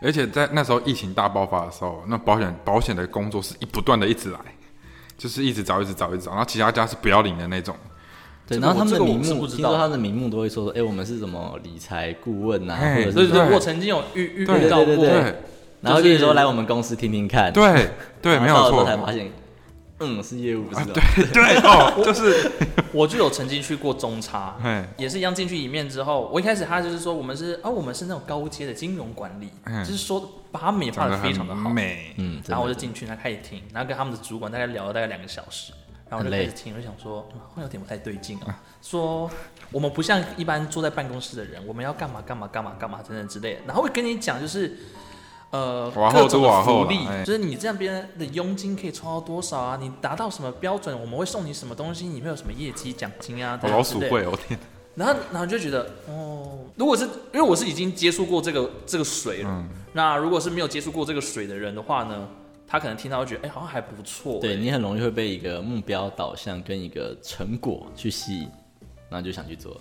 [0.00, 4.40] 而且在那时候疫情大爆发的时候，那保险保险的工作是一不断的一直来，
[5.16, 7.76] 就是一直找，一直找，一直找，然后其他家是不要领的那种。
[8.46, 9.56] 对，然后他们的名目，不知道。
[9.56, 15.34] 听说他们的名目都会说说，哎、我们是什么理财顾问呐、哎或者是对对对，我曾经有遇遇到过，对对对对
[15.82, 17.90] 然后就是说来我们公司听听看，对
[18.22, 18.84] 对，没有错。
[18.84, 19.30] 才发现，
[20.00, 20.92] 嗯，是业务，不是哦、
[21.32, 22.50] 对哦，就是，
[22.92, 31.68] 我就有曾经去过中差，哎，也是一样进去一面之后，我一开始他就是说我们是啊，我们是那种高阶的金融管理，嗯就是说把它美化长得的非常的好。
[31.70, 32.12] 美。
[32.16, 35.72] 嗯，然后我就进去，他开始听，然后跟他们的主管大概聊了大概两个小时，
[36.08, 38.62] 然后我就开始听，我就想说，嗯好像有点不太对劲啊。
[38.82, 39.30] 说
[39.72, 44.76] 我们不像一般坐在办公室的人，我们要干嘛干嘛干嘛干嘛等等之类的，然后会跟你讲就是。
[45.50, 49.78] 呃，往后各种福利哎，就是你这样别人的佣金可以抽到多少啊？
[49.80, 52.04] 你达到什么标准，我们会送你什么东西？
[52.04, 53.58] 你会有什么业绩奖金啊？
[53.62, 54.58] 老鼠会，我天，
[54.96, 62.28] 然后，然后就觉得，哦，如果是因为我是已经接触过这个这个水了，嗯，那如果是没有接触过这个水的人的话呢，
[62.66, 68.48] 他可能听到会觉得，哎、好像还不错、哎对你很容易会被一个目标导向跟一个成果去吸引，
[69.08, 69.80] 然后就想去做。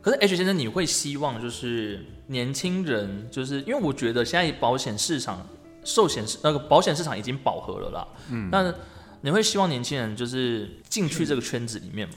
[0.00, 5.46] 可是 H 先生，你会希望就是年轻人，就是因为我觉得现在保险市场、
[5.84, 8.72] 寿险市那个保险市场已经饱和了啦，嗯，那
[9.20, 12.14] 你会希望年轻人就是进去这个圈子里面吗？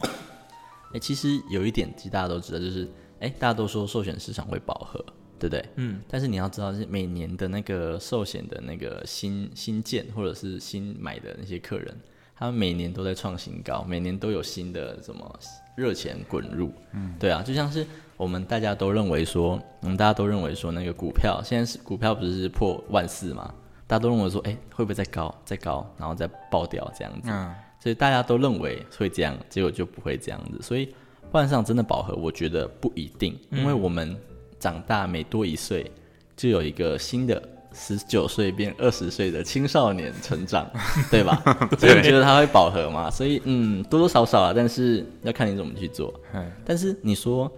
[0.94, 2.88] 哎、其实有一点，其实大家都知道，就是
[3.20, 5.04] 哎、大家都说寿险市场会饱和，
[5.44, 5.66] 对不对？
[5.76, 11.94] 嗯，但是你要知道，是每年的那个寿险的那个新新建或者是新买的那些客人，
[12.34, 15.40] 他们每年都在创新高，每年都有新的什么
[15.76, 16.72] 热钱滚入。
[16.94, 23.54] 嗯，对啊，就像是我们大家都认为说，我们大家都认为说那个股票现在是股票不是破万四嘛？
[23.86, 27.30] 大家都认为说，哎、会不会再高再高，然后再爆掉这样子？
[27.30, 30.62] 嗯，所以大家都认为会这样，结果就不会这样子。
[30.62, 30.96] 所以
[31.30, 34.16] 换上真的饱和，我觉得不一定，因为我们
[34.64, 35.92] 长大每多一岁，
[36.38, 37.42] 就有一个新的
[37.74, 40.66] 十九岁变二十岁的青少年成长，
[41.12, 41.36] 对吧？
[41.78, 43.12] 所以你觉得它会饱和吗？
[43.12, 46.14] 所以嗯，多多少少啊，但是要看你怎么去做。
[46.32, 47.52] 哎，但是你说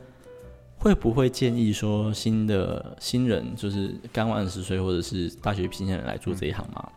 [0.79, 6.89] 会不会建议说新的新人，就是刚二十岁或者是大学新鲜人来做这一行吗？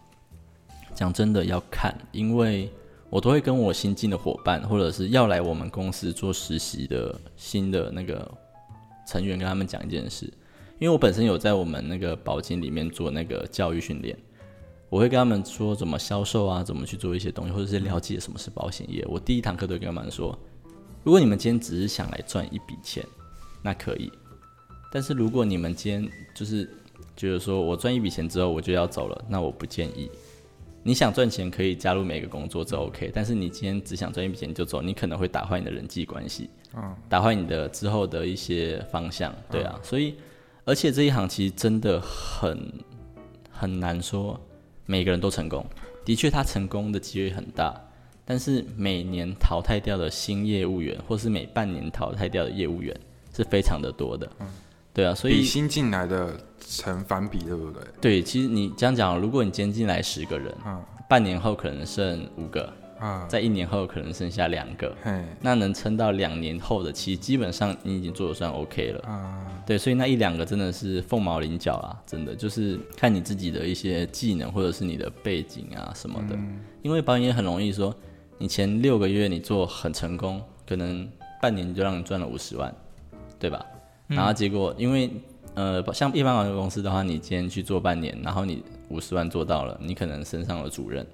[0.95, 2.73] 讲真的要看，因为
[3.11, 8.29] 我都会跟我新进的伙伴，或者是要来我们公司做实习的新的那个
[9.09, 10.27] 成员，跟他们讲一件事，
[10.79, 14.15] 因为我本身有在我们那个保金里面做那个教育训练。
[14.91, 19.05] 我会跟他们说怎么销售啊，怎么去做一些东西，或者是了解什么是保险业。
[19.07, 20.39] 我第一堂课都跟他们说，
[21.05, 23.05] 如果你们今天只是想来赚一笔钱，
[23.63, 24.11] 那可以。
[24.91, 26.69] 但是如果你们今天就是
[27.17, 30.11] 觉得说我赚一笔钱之后我就要走了，那我不建议。
[30.83, 33.11] 你想赚钱可以加入每个工作，这 OK。
[33.15, 39.79] 但是你今天只想赚一笔钱就走，你可能会打坏你的人际关系，嗯，打坏你的之后的一些方向，对啊。
[39.83, 40.15] 所以，
[40.65, 42.73] 而且这一行其实真的很
[43.51, 44.39] 很难说
[44.87, 45.65] 每个人都成功。
[46.05, 47.75] 的确，他成功的几率很大，
[48.25, 52.99] 但是每年淘汰掉的新业务员，或是每半年淘汰掉的业务员
[53.35, 54.31] 是非常的多的。
[54.41, 54.47] 嗯
[54.95, 57.83] 对啊，所以比新进来的成反比，对不对？
[58.01, 69.01] 对，其实你这样讲，如果你今天进来十个人，嗯半年后可能剩五个，啊，在一年后可能剩下两个，嘿，那能撑到两年后的，其实基本上你已经做的算 OK 了。
[69.09, 76.37] 啊，对，所以那一两个真的是凤毛麟角啊，真的就是看你自己的一些技能或者是你的背景啊什么的。
[76.83, 77.95] 因为保险业很容易说，
[78.39, 81.09] 你前六个月你做很成功，可能
[81.41, 82.75] 半年就让你赚了五十万，
[83.39, 83.65] 对吧？
[84.07, 85.11] 然后结果因为
[85.55, 91.05] 呃，像一般保险公司的话，你今天去做半年，然后你五十万做到了，你可能升上了主任，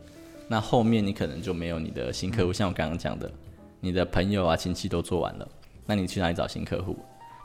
[0.49, 3.33] 那后面你可能就没有你的新客户，像我刚刚讲的，
[3.81, 5.49] 你的朋友啊亲戚都做完了，
[5.87, 6.97] 那你去哪里找新客户？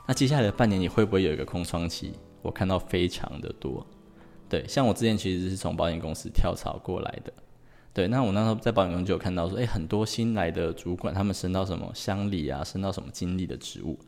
[0.06, 2.12] 那接下来的半年你会不会有一个空窗期？
[2.42, 3.86] 我看到非常的多。
[4.48, 7.32] 对，像我之前其实是从保险公司跳槽过来的。
[7.92, 13.98] 对，那我那时候在保险公司就有看到说，哎、很多新来的主管他们升到什么乡里啊，升到什么经理的职务，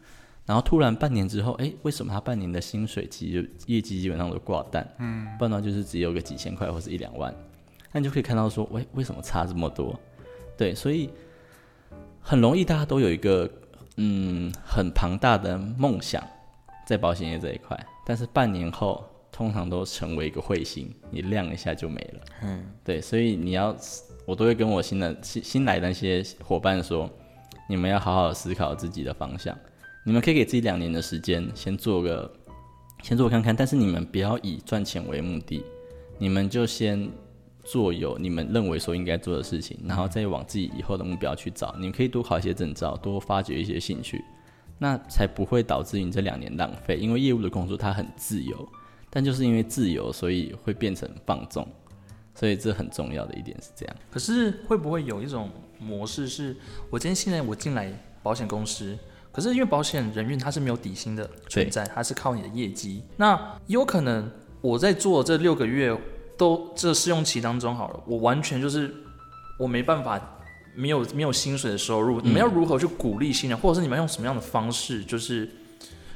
[0.47, 4.89] 然后突然半年之后，哎、为什么他半年的薪水其实业绩基本上都挂蛋？
[4.99, 7.35] 嗯，不然的话就是只有个几千块或是一两万，
[7.93, 9.99] 那你就可以看到说，喂，为什么差这么多？
[10.57, 11.11] 对，所以
[12.21, 13.51] 很容易大家都有一个
[13.97, 16.23] 嗯很庞大的梦想
[16.87, 22.21] 在保险业这一块，但是半年后通常都成为一个彗星，你亮一下就没了。
[22.43, 23.75] 嗯，对，所以你要，
[24.27, 27.11] 我都会跟我新的新新来的那些伙伴说，
[27.69, 29.57] 你们要好好思考自己的方向。
[30.05, 32.31] 你们可以给自己两年的时间，先做个，
[33.03, 35.65] 先做看看，但是你们不要以赚钱为目的，
[36.19, 37.09] 你们就先
[37.65, 41.75] 做有你们认为说应该做的事情，然后再往自己以后的目标去找。
[41.77, 44.25] 你们可以多考一些证照，多发掘一些兴趣，
[44.79, 46.97] 那才不会导致你这两年浪费。
[46.97, 48.69] 因为业务的工作它很自由，
[49.09, 51.67] 但就是因为自由，所以会变成放纵。
[52.35, 53.97] 所以这很重要的一点是这样。
[54.11, 56.57] 可是会不会有一种模式是，
[56.89, 58.99] 我今天现在我进来保险公司，
[59.31, 63.03] 可是因为保险人员他是没有底薪的存在，他是靠你的业绩。
[63.19, 64.31] 那有可能
[64.63, 65.95] 我在做这六个月
[66.43, 68.93] 都这试用期当中好了，我完全就是
[69.59, 70.21] 我没办法
[70.75, 72.21] 没有没有薪水的收入。
[72.21, 75.49] 你们要如何去鼓励新人，或者是你们用什么样的方式，就是？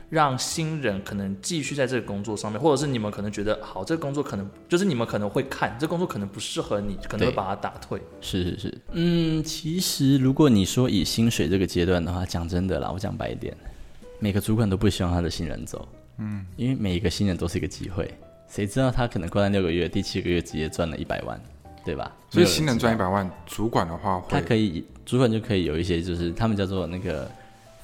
[0.08, 8.00] 让新人可能继续在这个工作上面，或者是你们可能觉得好，这个工作可能就是你们可能会看这工作可能不适合你，可能会把它打退。
[8.20, 13.52] 是是是，嗯，其实如果你说以薪水这个阶段的话，讲真的啦，我讲白一点，
[14.20, 18.08] 每个主管都不希望他的新人走，嗯，因为每一个新人都是一个机会，
[18.48, 21.40] 谁知道他可能过了六个月，第七个月直接赚了一百万，
[21.84, 22.10] 对吧？
[22.30, 27.30] 所以新人赚一百万，主管的话，他可以，主管就可以有一些，就是他们叫做那个。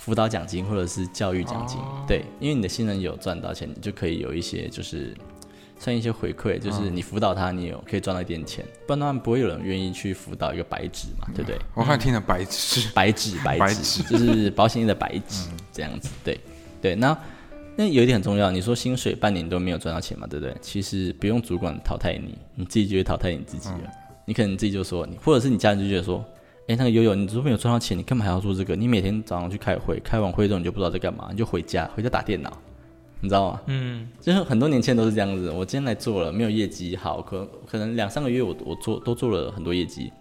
[0.04, 5.16] 辅导奖金或者是教育奖金，对，因为你的新人有赚到钱，你就可以有一些就是
[5.78, 11.56] 算一些回馈，就是你辅导他，你有可以赚到一点钱，不然的话不会有人愿意去辅导一个白纸嘛，对不对？
[11.74, 16.40] 我看听了白纸，白纸，白纸，就是保险业的白纸这样子，对，
[16.80, 16.96] 对。
[16.96, 17.16] 那
[17.76, 20.54] 那有一点很重要，你说薪水半年都没有赚到钱嘛，对不对？
[20.60, 23.90] 其实不用主管淘汰你，你自己就会淘汰你自己了。
[24.24, 26.24] 你可能自己就说你，或者是你家人就觉得说。
[26.68, 28.76] 哎，那个悠悠，你如果没有赚到钱，你干嘛还要做这个？
[28.76, 32.56] 你每天早上去开会，开完会之后你就不知道在干嘛，你就回家，回家打电脑，
[33.20, 33.60] 你知道吗？
[33.66, 35.50] 嗯，就是很多年轻人都是这样子。
[35.50, 40.12] 我今天来做了，没有业绩，好，可可能两三个月我我做都做了很多业绩，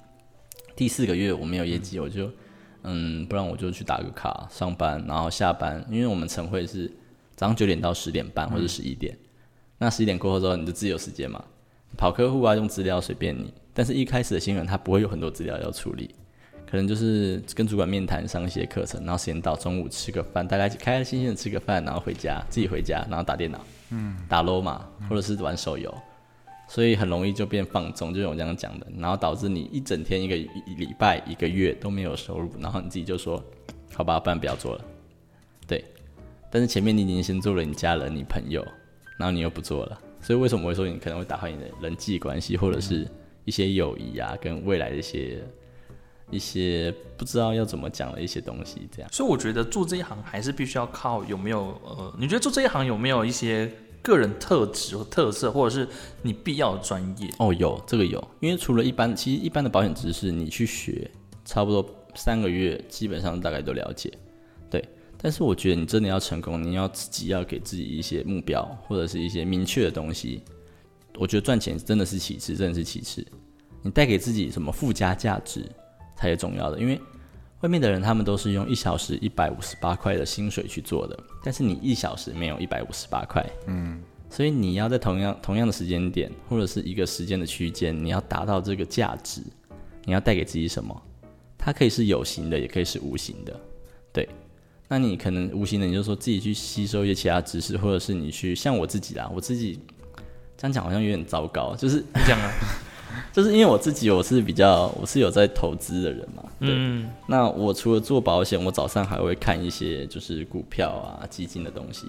[0.76, 2.28] 第四个月我没有业绩，我就
[2.82, 6.92] 嗯，不然我就去打个卡上班，然后下班，因为我们晨会是
[7.42, 9.18] 早上九点到十点半或者十一点，
[9.80, 11.44] 那十一点过后之后你就自由时间嘛，
[11.98, 13.52] 跑客户啊，用资料随便你。
[13.74, 16.14] 但是一开始的新人他不会有很多资料要处理。
[16.68, 25.92] 可能就是跟主管面谈上一些课程，然后时间到中午吃个饭，大概开开心心的吃个饭，然后回家自己回家，然后打电脑，嗯，打嘛，或者是玩手游，
[26.68, 33.44] 所以很容易就变放纵，就我这样讲的，然后导致你一整天、一个礼拜、一个月都没有收入，然后你自己就说，
[33.96, 34.86] 好吧，不然不要做了，
[35.66, 35.84] 对。
[36.52, 38.62] 但是前面你已经先做了你家人、你朋友，
[39.18, 43.08] 然后你又不做了，所以为什么我会说你可能会打坏你的人际关系，或者是
[43.46, 45.42] 一些友谊啊，跟未来的一些。
[46.30, 49.12] 一些不知道要怎么讲的一些东西，这样。
[49.12, 53.70] 所以我觉得做这一行还是必须要靠有没有呃，你觉得做这一行有没有一些
[54.02, 55.86] 个人特质或特色，或者是
[56.22, 57.30] 你必要的专业？
[57.38, 61.12] 哦，有这个有，因为除了一般，其实一般的保险知识你去学，
[61.44, 61.86] 差不多
[62.16, 64.18] 三个月基本上大概都了解，对。
[65.22, 70.42] 但是我觉得你真的要成功，你要自己要给自己一些目标，或者是一些明确的东西。
[71.18, 73.26] 我觉得赚钱真的是其次，真的是其次。
[73.84, 75.64] 你带给自己什么附加价值？
[76.18, 77.02] 才是重要的，因为
[77.62, 89.42] 外面的人他们都是用一小时一百五十八块的薪水去做的，但是你一小时没有一百五十八块，嗯，所以你要在同样同样的时间点或者是一个时间的区间，你要达到这个价值，
[90.06, 90.96] 你要带给自己什么？
[91.58, 93.60] 它可以是有形的，也可以是无形的，
[94.14, 94.30] 对。
[94.92, 99.80] 那你可能无形的，你就说自己去吸收一些其他知识，或者是你去像我自己啦，我自己
[100.58, 102.52] 这样讲好像有点糟糕，就是你讲啊。
[103.32, 106.76] 就是因为我自己我是比较我是有在投资的人嘛，对。
[107.26, 112.08] 那我除了做保险，我早上还会看一些就是股票啊、基金的东西。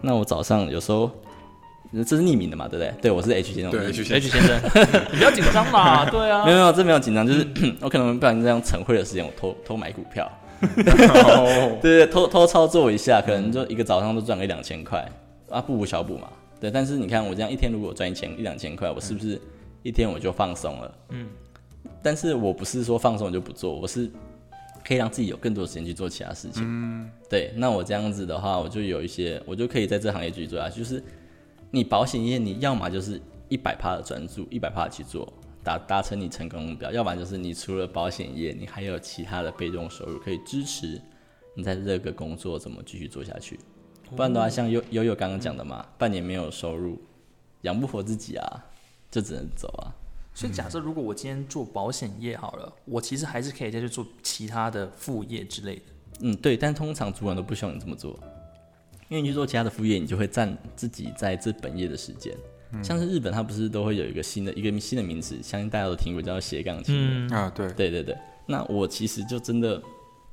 [0.00, 1.08] 那我早上有时候
[1.92, 2.94] 这是匿名的嘛，对不对？
[3.02, 4.60] 对我是 H 先生，对 H 先生，
[5.12, 6.44] 你不要紧张嘛， 对啊。
[6.44, 7.46] 没有没有，这没有紧张，就是
[7.80, 10.28] 我可能不小心这样晨会的时间，我偷偷买股票，
[11.80, 15.06] 对对，偷偷操作一下，可能就一个早上都赚个一两千块
[15.50, 16.28] 啊，不无小补嘛。
[16.60, 19.40] 对，但是你看我这样一天如果赚一千一两千块，我是不是？
[19.82, 21.28] 一天我就放松了，嗯，
[22.02, 24.10] 但是我不是说放松就不做，我是
[24.82, 30.78] 可以让自己有更多时间去做其他事情，嗯，对，那我这样子的话，我就有一些，我就可以在这行业继续做下去。
[30.78, 31.04] 就是
[31.70, 35.30] 你保险业，你要么就是一百趴的专注，一百趴去做，
[35.64, 41.00] 达达成你成功目标；，要不然就是你除了保险业，你还有其他的被动收入可以支持
[41.54, 43.58] 你在这个工作怎么继续做下去。
[44.14, 47.00] 不然的话，像悠悠悠刚刚讲的嘛，半年没有收入，
[47.62, 48.64] 养不活自己啊。
[49.10, 49.94] 就只能走啊！
[50.34, 55.82] 所以假设如果我今天做保险业好了，我其实还是可以再去做其他的副业之类的。
[56.22, 56.56] 嗯，对。
[56.56, 58.18] 但通常主管都不希望你这么做，
[59.08, 62.36] 因为你去做其他的副业，你就会占自己在这本业的时间。
[62.82, 67.50] 像是日本，它不是都会有一个新的一个新的名词，相信大家都听过，叫斜杠青年啊。
[67.54, 68.16] 对，对对对。
[68.46, 69.82] 那我其实就真的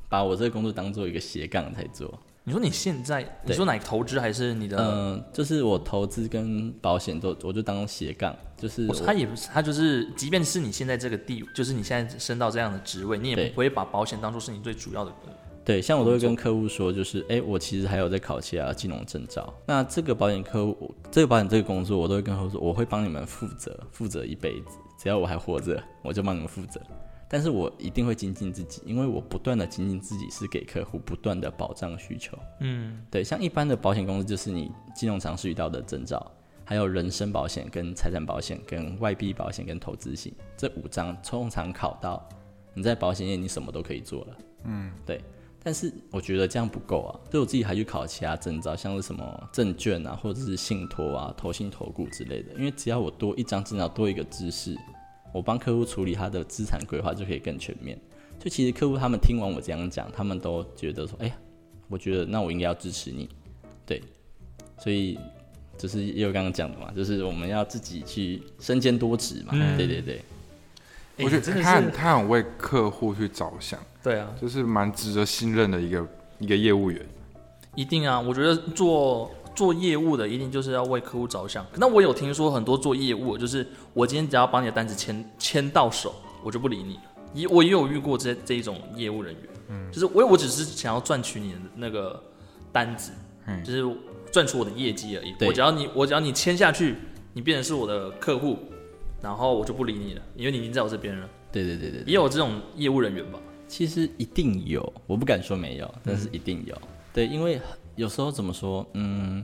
[0.09, 4.77] 把我这个工作当做一个斜杠在做，你说你现在，你说哪个投资还是你的？
[4.77, 15.13] 嗯、就是我投资跟保险都，我就当斜杠，就是他也不是，他就是，即便是你现在这个地，就是你现在升到这样的职位，你也不会把保险当做是你最主要的。
[15.63, 19.53] 对，像我都会跟客户说，就是哎、诶我其实还有在考其他金融证照。
[19.65, 26.81] 那这个保险客户，这个保险这个工作，我都会跟客户说，我会帮你们负责，负责一辈子，只要我还活着，我就帮你们负责。
[27.29, 32.37] 但是我一定会精进自己，因为我不断的精进自己，是给客户不断的保障需求。
[32.59, 36.29] 嗯，对，像一般的保险公司，就是你金融常识遇到的证照，
[36.65, 42.27] 还有人身保险、跟财产保险、跟外币保险、跟投资型这五张，通常考到
[42.73, 44.37] 你在保险业你什么都可以做了。
[44.65, 45.21] 嗯，对。
[45.63, 52.53] 但是我觉得这样不够啊，所以我自己还去考其他证照，像是什么证券啊，或者是信托啊、投信投顾之类的。
[52.53, 54.75] 因为只要我多一张证照，多一个知识，
[55.31, 57.99] 我帮客户处理他的资产规划就可以更全面。
[58.39, 61.35] 就其实客户他们听完我这样讲，他们都觉得说，哎呀，
[61.87, 63.29] 我觉得那我应该要支持你，
[63.85, 64.01] 对，
[64.79, 65.19] 所以
[65.77, 69.77] 就是也有刚刚讲的嘛，就是我们要自己去身兼多职嘛，嗯。
[69.77, 70.21] 对对对，诶
[71.23, 76.07] 我觉得他很他很为客户去着想，对啊，就是蛮值得信任的一个
[76.39, 77.01] 一个业务员。
[77.75, 81.65] 一定啊，我觉得做做业务的一定就是要为客户着想。
[81.75, 87.01] 那我有听说很多做业务，就是我今天只要把你的单子签签到手，我就不理你了。
[87.33, 92.21] 也我也有遇过这这一种业务人员，嗯，就是我我只是想要赚取你的那个
[92.73, 93.13] 单子，
[93.47, 93.97] 嗯就是
[94.33, 95.33] 赚取我的业绩而已。
[95.39, 96.97] 对我只要你我只要你签下去，
[97.31, 98.59] 你变成是我的客户，
[99.21, 101.29] 然后我就不理你了，因为你已经在我这边了。
[101.51, 103.39] 对对对对对也有这种业务人员吧？
[103.67, 106.75] 其实一定有，我不敢说没有，但是一定有。
[107.13, 107.59] 对，因为
[107.95, 109.43] 有时候怎么说，嗯，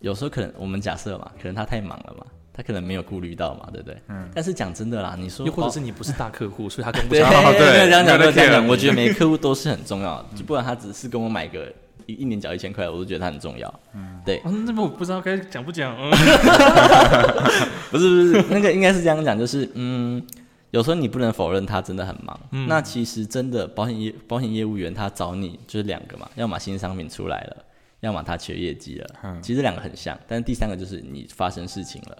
[0.00, 4.00] 有时候可能我们假设嘛，可能他太忙了嘛，他可能没有顾虑到嘛，对不对？
[4.08, 4.28] 嗯。
[4.34, 7.30] 但是讲真的啦，你说又或者是你不是大客户，所以他跟不 对，上。
[7.30, 8.66] 哦对没有这样讲，没没有这样讲。
[8.66, 11.72] 我觉得每个客户都是很重要的，就不然他只是跟我买个
[12.06, 13.80] 一一年缴一千块，我都觉得他很重要。
[13.94, 15.96] 嗯对，嗯，那么我不知道该讲不讲。
[15.98, 16.10] 嗯，
[17.90, 20.24] 不是不是，那个应该是这样讲，就是嗯，
[20.70, 22.38] 有时候你不能否认他真的很忙。
[22.52, 27.56] 嗯那其实真的保险业保险业务员他找你就是两个嘛，要么新商品出来了，
[28.00, 29.06] 要么他缺业绩了。
[29.24, 32.16] 嗯其实两个很像，但是第三个就是你发生事情了。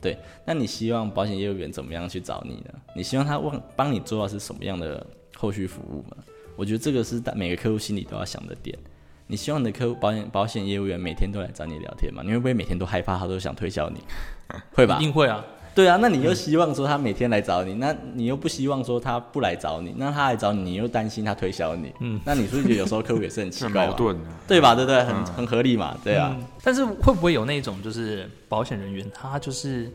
[0.00, 2.74] 对，那你希望保险业务员怎么样去找你呢？
[2.94, 6.16] 你希望他帮帮你做到是什么样的后续服务呢？
[6.54, 8.78] 我觉得这个是每个客户心里都要想的点。
[9.26, 12.22] 你希望你的客户保险保险业务员每天都来找你聊天吗？
[12.24, 14.00] 你会不会每天都害怕他都想推销你？
[14.72, 15.04] 会吧一？
[15.04, 15.44] 定会啊。
[15.74, 23.86] 对啊，那你又希望说他每天来找你，那你又不希望说他不来找你，那他来找你，你又担心他推销你，嗯，那你是不是觉得有时候客户也是很奇怪？
[23.86, 24.24] 矛盾的。
[24.48, 24.74] 对吧？
[24.74, 25.04] 对不对？
[25.04, 26.34] 很很合理嘛，对啊。
[26.38, 29.92] 嗯但是会不会有那种就是保险人员，他就是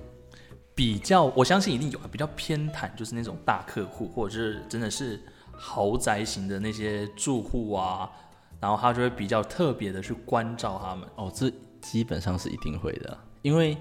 [0.76, 5.20] 比较，我相信一定有，比较偏袒，就是那种大客户，或者是真的是
[5.52, 8.08] 豪宅型的那些住户啊，
[8.62, 11.06] 然后他就会比较特别的去关照他们。
[11.18, 13.76] 哦，这基本上是一定会的，因为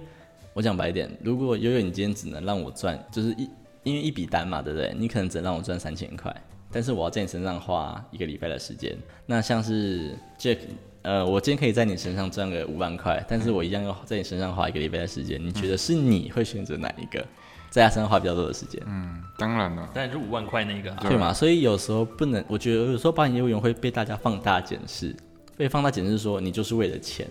[0.53, 3.49] 我讲白一点，如果悠悠你今天只能让我赚，就是一
[3.85, 4.93] 因为一笔单嘛，对不对？
[4.99, 6.35] 你可能只能让我赚三千块，
[6.73, 8.97] 但是我要在你身上花一个礼拜的时间。
[9.27, 10.59] 那像是 Jack，
[11.03, 15.41] 呃，我今天可以在你身上赚个五万块，但是我一样要在你身上花一个礼拜的时间。
[15.43, 17.27] 你觉得是你会选择哪一个？
[17.71, 18.83] 在他身上花比较多的时间？
[18.87, 21.33] 嗯，当然了，当然是五万块那个、啊，对嘛？
[21.33, 25.15] 所以有时候不能，我觉得有时候保险业务员会被大家放大检视，
[25.57, 27.27] 被放大检视说你就是为了钱。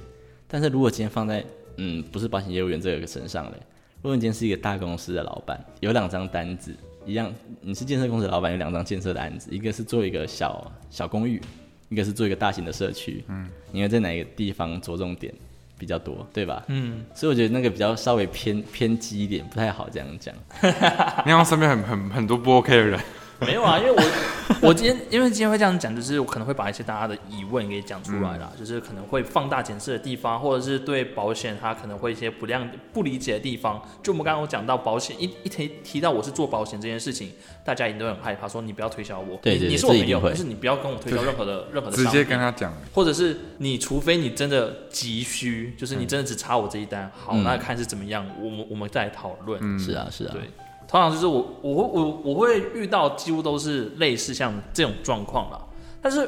[0.48, 1.46] 但是如果今天放在
[1.78, 3.58] 嗯不是保险业务员这个身上嘞，
[4.02, 6.76] 如果你今天是一个大公司的老板，有两张单子，
[7.06, 11.42] 一样你是建设公司的老板，有两张建设的案子，一个是做一个小小公寓，
[11.90, 15.34] 一个是做一个大型的社区，嗯，你会在哪个地方着重点
[15.80, 16.64] 比较多，对吧？
[16.68, 20.36] 嗯，所以我觉得那个比较稍微偏偏激一点，不太好这样讲。
[20.62, 23.00] 你看我身边很很很多不 OK 的人，
[23.46, 33.82] 没有啊，因为我我今天因为今天会这样讲，就是我可能会把一些大家的疑问给讲出来啦，就是可能会放大检视的地方，或者是对保险它可能会一些不亮不理解的地方。
[34.04, 37.32] 就我们刚刚有讲到保险，一一提提到我是做保险这件事情，
[37.64, 47.44] 大家一定都很害怕，说你不要推销我，你对你是我朋友，这一定会但是你不要跟我推销任何的任何的直接跟他讲，或者是你除非你真的急需，就是你真的只差我这一单，好，嗯。
[47.44, 49.60] 那看是怎么样，我们我们再来讨论。
[49.64, 50.42] 嗯，是啊，是啊，对，
[50.90, 55.62] 通常就是我我会我我会遇到几乎都是类似像这种状况啦。
[56.02, 56.28] 但是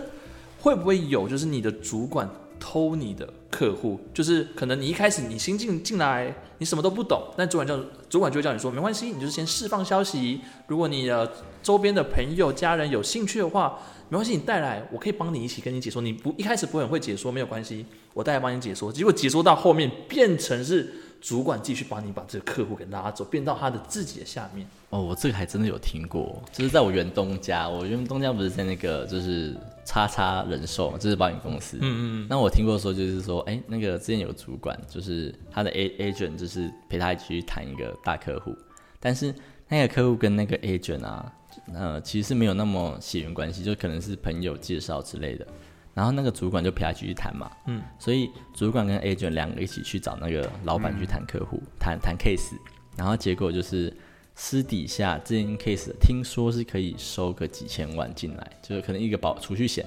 [0.60, 4.00] 会不会有就是你的主管偷你的客户？
[4.14, 7.76] 就是可能你一开始你新进进来，你什么都不懂，但主管叫
[8.08, 10.42] 主管就会叫你说没关系，你就是先释放消息。
[10.68, 11.32] 如果你的
[11.64, 16.04] 周边的朋友家人有兴趣的话，没关系，你带来，我可以帮你一起跟你解说。
[16.04, 17.84] 你不一开始不会很会解说，没有关系，
[18.14, 18.92] 我带来帮你解说。
[18.92, 24.68] 结果解说到后面变成是主管继续帮你把这个客户给拉走，变到他的自己的下面。
[24.90, 29.56] 哦，我这个还真的有听过，就是在我原东家，我原东家不是在那个就是
[29.86, 31.78] 叉叉人寿，就是保险公司。
[31.80, 32.28] 嗯嗯。
[32.30, 38.54] 那我听过说，就是说，哎、那个之前有主管，就是他的 A agent，就是陪他一起去谈一个大客户，
[39.00, 39.34] 但是
[39.70, 41.32] 那个客户跟那个 agent 啊，
[41.74, 45.48] 呃，其实是没有那么血缘关系，就可能是朋友介绍之类的。
[45.94, 52.54] 然后那个主管就陪他一起去谈嘛，嗯，所以主管跟 agent 两个一起去找那个老板去谈客户，谈谈 case，
[52.96, 53.94] 然后结果就是
[54.36, 59.86] 私底下这件 case 听说是可以收个几千万进来，就是可能一个保储蓄险，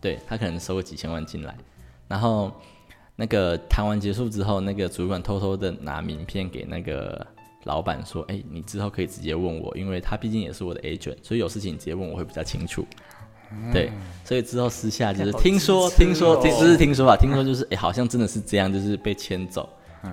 [0.00, 1.56] 对他可能收个几千万进来，
[2.06, 2.52] 然后
[3.16, 7.26] 那个谈完结束之后，那个主管偷偷的拿名片给那个
[7.64, 12.86] 老板说：“哎、你之后可以直接问我，因为他毕竟也是我的 agent，所以有事情你直接问我会比较清楚。”
[13.72, 13.90] 对，
[14.24, 16.40] 所以之后私下就是听说，听说，哦。
[16.42, 19.68] 听这是听说吧，听说就是哎、好像真的是这样，就是被牵走，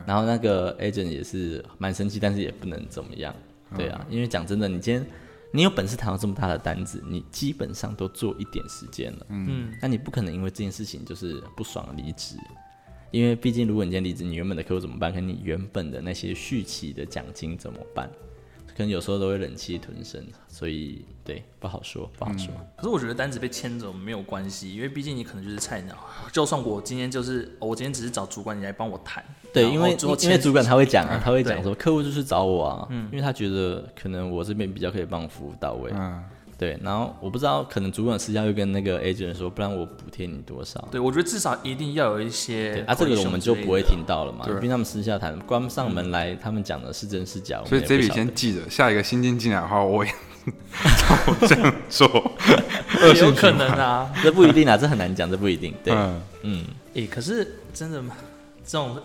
[0.06, 3.34] 然后那个 agent 也是蛮生气，但是也不能怎么样，
[3.76, 5.06] 对啊，因为讲真的，你今天
[5.52, 12.36] 你有本事谈到这么大的单子，你基本上都做一点时间了，嗯，那你不可能因为这件事情就是不爽离职，
[13.12, 15.12] 因为毕竟如果你今天离职，你原本的客户怎么办？
[15.12, 18.10] 跟你原本的那些续期的奖金怎么办？
[18.80, 22.48] 可能有时候都会忍气吞声，所以对不好说，不好说。
[22.78, 25.94] 可是我觉得单子被牵走没有关系，因为毕竟你可能就是菜鸟。
[26.32, 29.22] 就算我今天就是，哦我今天只是找主管你来帮我谈，
[29.52, 36.24] 对，因为因为主管他会讲啊，他会讲对说客户就是找我啊，嗯因为他觉得可能我这边比较可以帮服务到位，嗯，
[36.60, 36.78] 对。
[36.84, 40.88] 然后我不知道，可能主管私下又跟那个 agent 说，不然我补贴你多少。
[40.91, 52.07] 对我觉得至少一定要有一些对啊，这个我们就不会听到了嘛，对毕竟他们私下谈，关上门来，他们讲的是真是假，我所以这笔先记着，下一个新进进来的话，我也照这样做，
[53.16, 53.51] 有可。
[53.51, 54.12] 能啊。
[54.24, 55.74] 这不一定啊，这很难讲，这不一定。
[55.84, 58.16] 对，嗯，嗯，诶、可是真的吗
[58.66, 58.97] 这种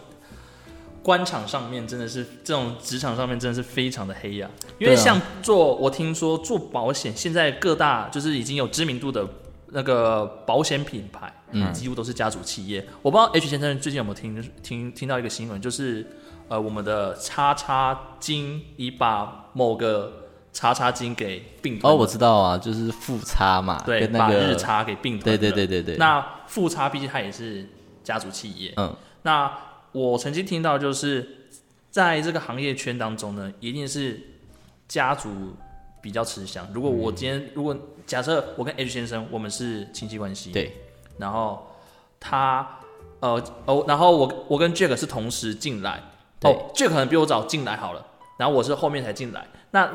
[1.05, 9.29] 官场上面真的是这种职场上面真的是非常的黑呀、因为像做我听说做保险，现在各大就是已经有知名度的
[9.69, 12.83] 那个保险品牌，嗯几乎都是家族企业。
[13.03, 16.07] 我不知道 H 先生最近有没有听听听到一个新闻，就是
[16.49, 20.11] 呃我们的叉叉金已把某个
[20.55, 25.55] 叉叉金给并吞哦，我知道啊，就是富差嘛，对，跟那个把日差给并吞对了。
[25.55, 27.69] 对对对对，那富差毕竟它也是
[28.03, 29.53] 家族企业，嗯，那
[29.95, 31.27] 我曾经听到，就是
[31.89, 34.21] 在这个行业圈当中呢，一定是
[34.89, 35.31] 家族
[36.03, 36.69] 比较吃香。
[36.75, 40.73] 如果我今天，如果假设我跟 H 先生我们是亲戚关系，，对，
[41.17, 41.65] 然后
[42.19, 42.79] 他
[43.21, 46.03] 呃哦，然后我我跟 Jack 是同时进来，
[46.41, 46.51] 对。
[46.51, 48.05] 哦，Jack 可能比我早进来好了，
[48.37, 49.89] 然后我是后面才进来，那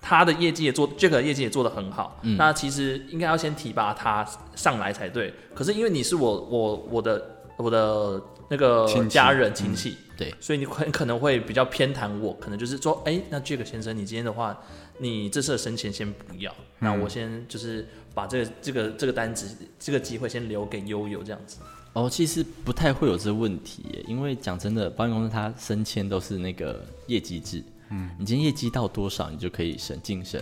[0.00, 2.36] 他的业绩也做，Jack 的业绩也做得很好，嗯。
[2.38, 4.26] 那其实应该要先提拔他
[4.56, 5.32] 上来才对。
[5.54, 14.58] 可是因为你是我我我的我的那个家人亲戚，对，所以你很可能会比较偏袒我，可能就是说，哎、那 Jack 先生，你今天的话，
[14.98, 21.58] 你这次的升迁先不要，那我先就是把这个这个这个单子这个机会先留给悠悠这样子。
[21.94, 30.40] 哦，其实不太会有这问题耶，因为讲真的，保险公司它升迁都是那个业绩制，嗯，你今天业绩到多少，你就可以升晋升，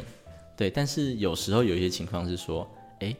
[0.56, 0.70] 对。
[0.70, 2.68] 但是有时候有一些情况是说，
[3.00, 3.12] 哎，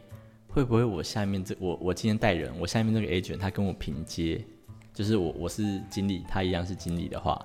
[0.53, 4.45] 会不会我下面这我我今天带人，我下面这个 agent 他跟我平接，
[4.93, 7.41] 就是我我是经理，他一样是经理的话，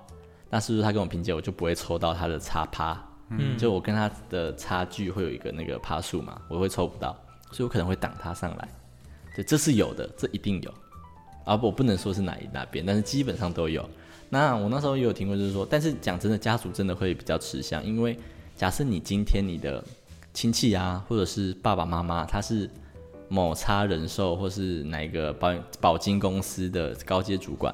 [0.50, 3.02] 那是不是他跟我平接，我就不会抽到他的差趴？
[3.30, 7.16] 嗯，就我跟他的差距会有一个那个趴数嘛，我会抽不到，
[7.52, 8.68] 所以我可能会挡他上来。
[9.36, 10.74] 对，这是有的，这一定有。
[11.44, 13.88] 啊，不我不能说是哪一哪边，但是基本上都有。
[14.30, 18.18] 那我那时候也有听过，就是说，但是讲真的，家族真的会比较吃香，因为
[18.56, 19.84] 假设你今天你的
[20.34, 22.70] 亲戚啊，或者是爸爸妈妈，他是
[23.28, 27.74] 某差人寿或是哪一个保保金公司的高阶主管，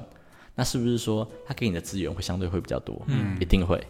[0.56, 3.02] 那是不是说他给你的资源会相对会比较多？
[3.08, 3.82] 嗯，一定会。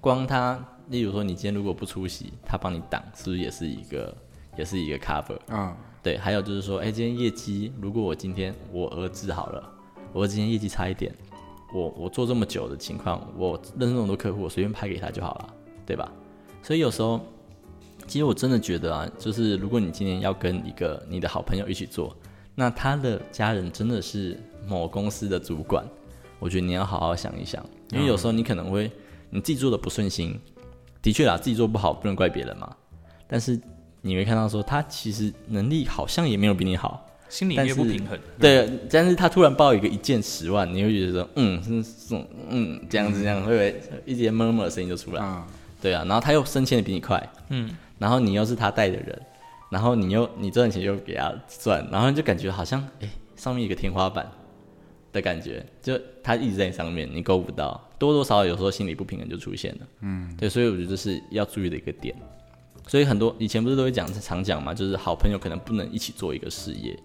[0.00, 0.58] 光他，
[0.88, 4.16] 例如说你今天如果不出席，他帮你挡，是不是也是一个
[4.56, 5.38] 也是一个 cover？
[5.48, 9.72] 嗯，对，还有就是说，哎、今天业绩，如果我今天我儿子好了，
[10.12, 11.14] 我今天业绩差一点，
[11.72, 15.54] 我我做这么久的情况，我认识那么多客户，我随便拍给他就好了，
[15.86, 16.10] 对吧？
[16.62, 17.20] 所以有时候，
[18.06, 22.16] 其实我真的觉得啊，就是如果你今天要跟一个你的好朋友一起做，
[22.54, 25.84] 那他的家人真的是某公司的主管，
[26.38, 28.90] 我觉得你要好好想一想，因为有时候你可能会
[29.30, 30.38] 你自己做的不顺心，
[31.00, 32.76] 的确啦，自己做不好不能怪别人嘛，
[33.26, 33.58] 但是
[34.00, 45.22] 你会看到说他其实能力好像也没有比你好，心里但不平衡，对，但是他突然报一个一件十万，你会觉得说，嗯，是这种，嗯，这样子这样，会不会一些闷闷的声音就出来？
[45.24, 45.42] 嗯，
[45.80, 47.70] 对啊，然后他又升迁的比你快，嗯，
[48.02, 49.22] 然后你又是他带的人，
[49.70, 54.28] 然后你又你赚钱又给他赚，然后就感觉好像哎、上面一个天花板，
[55.12, 59.86] 的感觉，就他一直在你上面，你够不到，多多少少有时候心理不平衡就出现了。
[60.00, 62.12] 嗯，对，所以我觉得这是要注意的一个点。
[62.88, 66.98] 所以很多以前不是都会讲常讲嘛，就是好朋友可能不能一起做一个事业，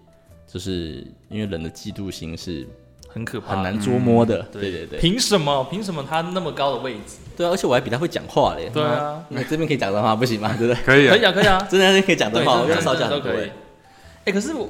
[0.48, 2.66] 就是因为人的嫉妒心是
[3.08, 4.42] 很可怕，很难捉摸的。
[4.52, 5.64] 对对对，凭什么？
[5.70, 7.16] 凭什么他那么高的位置？
[7.36, 8.70] 对啊，而且我还比他会讲话嘞。
[8.72, 10.54] 对啊，那这边可以讲脏话不行吗？
[10.58, 10.82] 对不对？
[10.84, 13.50] 可以啊，可以啊，可以啊，真的可以讲脏话，对，少讲都可以。
[14.24, 14.68] 哎，可是我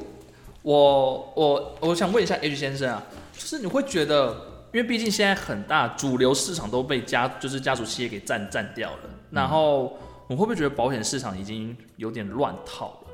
[0.62, 4.28] 我我我想问一下 H 先生啊，就是你会觉得，
[4.72, 8.98] 因为毕竟现在很大主流市场都被家就是家族企业给占占掉了，
[9.30, 9.98] 然后。
[10.28, 13.08] 我会不会觉得保险市场已经有点乱套了，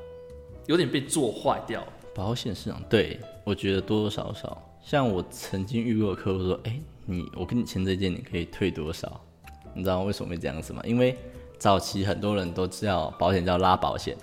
[0.65, 1.87] 有点被做坏掉了？
[2.13, 9.19] 保险市场，对我觉得多多少少，像我曾经遇过客户说：“哎，你我跟你签这件，你可以退多少？”
[9.73, 10.81] 你知道为什么会这样子吗？
[10.85, 11.17] 因为
[11.57, 14.15] 早期很多人都知道保险叫拉保险，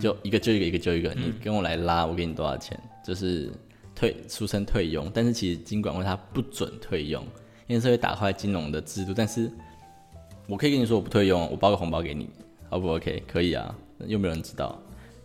[0.00, 3.52] 就一个就一个，一个就一个，你跟我来拉，我给你多少钱，就是
[3.94, 5.08] 退，俗称退佣。
[5.14, 7.24] 但是其实金管会它不准退佣，
[7.68, 9.14] 因为这会打坏金融的制度。
[9.14, 9.48] 但是
[10.48, 12.28] 我可以跟你说，我不退佣，我包个红包给你
[12.70, 13.22] ，O 不 OK？
[13.28, 13.72] 可以啊，
[14.06, 14.76] 又没有人知道。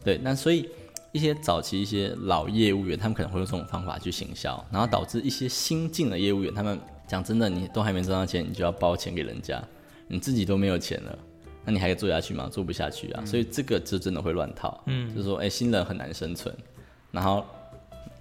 [0.04, 0.70] 对，那所以
[1.16, 9.64] 一些早期一些老业务员，他们可能会用这种方法去行销，然后导致一些新进的业务员，他们讲真的，你都还没挣到钱，你就要包钱给人家，
[10.10, 11.18] 你自己都没有钱了，
[11.64, 12.50] 那你还可以做下去吗？
[12.52, 13.24] 做不下去啊。
[13.26, 14.84] 所以这个就真的会乱套。
[14.88, 16.54] 嗯，就是说，哎，新人很难生存，
[17.12, 17.46] 然后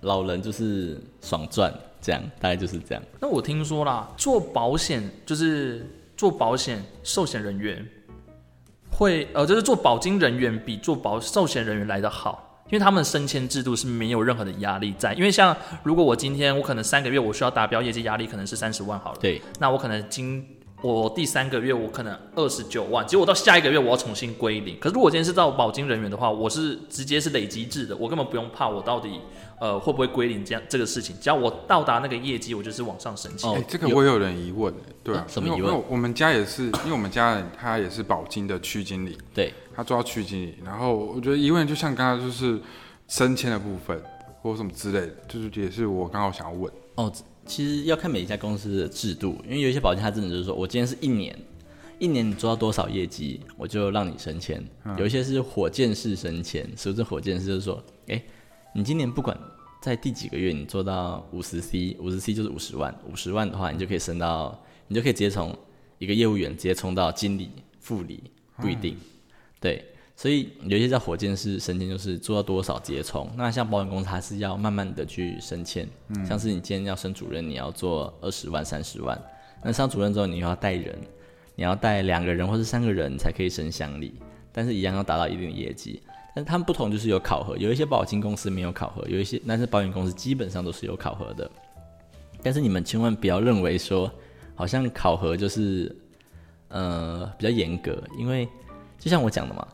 [0.02, 3.02] 老人就是爽赚，这样大概就是这样。
[3.20, 5.84] 那我听说啦，做保险就是。
[6.16, 7.84] 做保险寿险人员
[8.88, 15.12] 会呃，就是做保金人员比做保寿险人员来的好，因为他们升迁制度是没有任何的压力在。
[15.14, 20.44] 因为像如果我今天我可能三个月我需要达标业绩压力可能是三十万好了，对，那我可能今
[20.84, 24.78] 我第三个月我可能二十九万，结果到下一个月我要重新归零。
[24.78, 29.20] 可是如果今天是到保金人员的话，我是直接是累积制的，我根本不用怕我到底。
[29.60, 31.16] 呃，会不会归零这样这个事情？
[31.20, 33.46] 只要我到达那个业绩，我就是往上升级。
[33.46, 35.72] 哎，这个我有人疑问，对啊，什么疑问？
[35.72, 40.58] 因为我们家也是，因为我们家人他也是保金的区经理，对，他做到区经理。
[40.64, 42.60] 然后我觉得疑问就像刚刚就是
[43.06, 44.02] 升迁的部分，
[44.42, 46.70] 或者什么之类的，就是也是我刚好想要问。
[46.96, 47.10] 哦，
[47.46, 51.38] 其实要看每一家公司的制度，因为有一些保险它真的就是说我今天是一年，
[51.98, 54.62] 一年你做到多少业绩，我就让你升迁。
[54.98, 58.22] 有一些是火箭式升迁，所以这火箭式就是说，哎。
[58.76, 59.38] 你今年不管
[59.80, 65.56] 在第几个月，你做到五十 C，五十 C 就是五十万，五十万的话，你就可以升到，你就可以直接从
[66.00, 68.20] 一个业务员直接冲到经理、副理，
[68.56, 68.96] 不一定。
[69.60, 73.28] 对，所以有些在火箭式升迁，就是做到多少直接冲。
[73.36, 75.88] 那像保险公司，它是要慢慢的去升迁，
[76.26, 79.20] 像是你今天要升主任，你要做二十万、三十万，
[79.62, 80.96] 那上主任之后，你又要带人，
[81.56, 84.14] 你要带两个人或是三个人才可以升乡里，
[84.52, 86.00] 但是一样要达到一定的业绩。
[86.36, 91.50] 但他们不同就是有考核，有一些保金公司没有考核，有一些但是保险公司基本上都是有考核的。
[92.42, 94.10] 但是你们千万不要认为说，
[94.54, 95.94] 好像考核就是
[96.68, 98.48] 呃比较严格，因为
[98.98, 99.66] 就像我讲的嘛，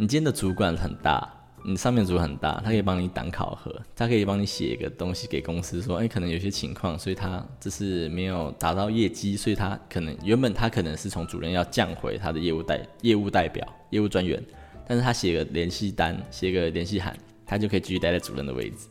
[0.00, 1.28] 你今天的主管很大，
[1.64, 14.40] 你上面主很大，他可以帮你挡考核，他可以帮你写一个东西给公司说，哎，可能有些情况，所以他这是没有达到业绩，所以他可能原本他可能是从主任要降回他的业务代业务代表业务专员。
[14.86, 17.12] 但是他写个联系单，写个联系函，
[17.44, 18.86] 他就可以继续待在主任的位置。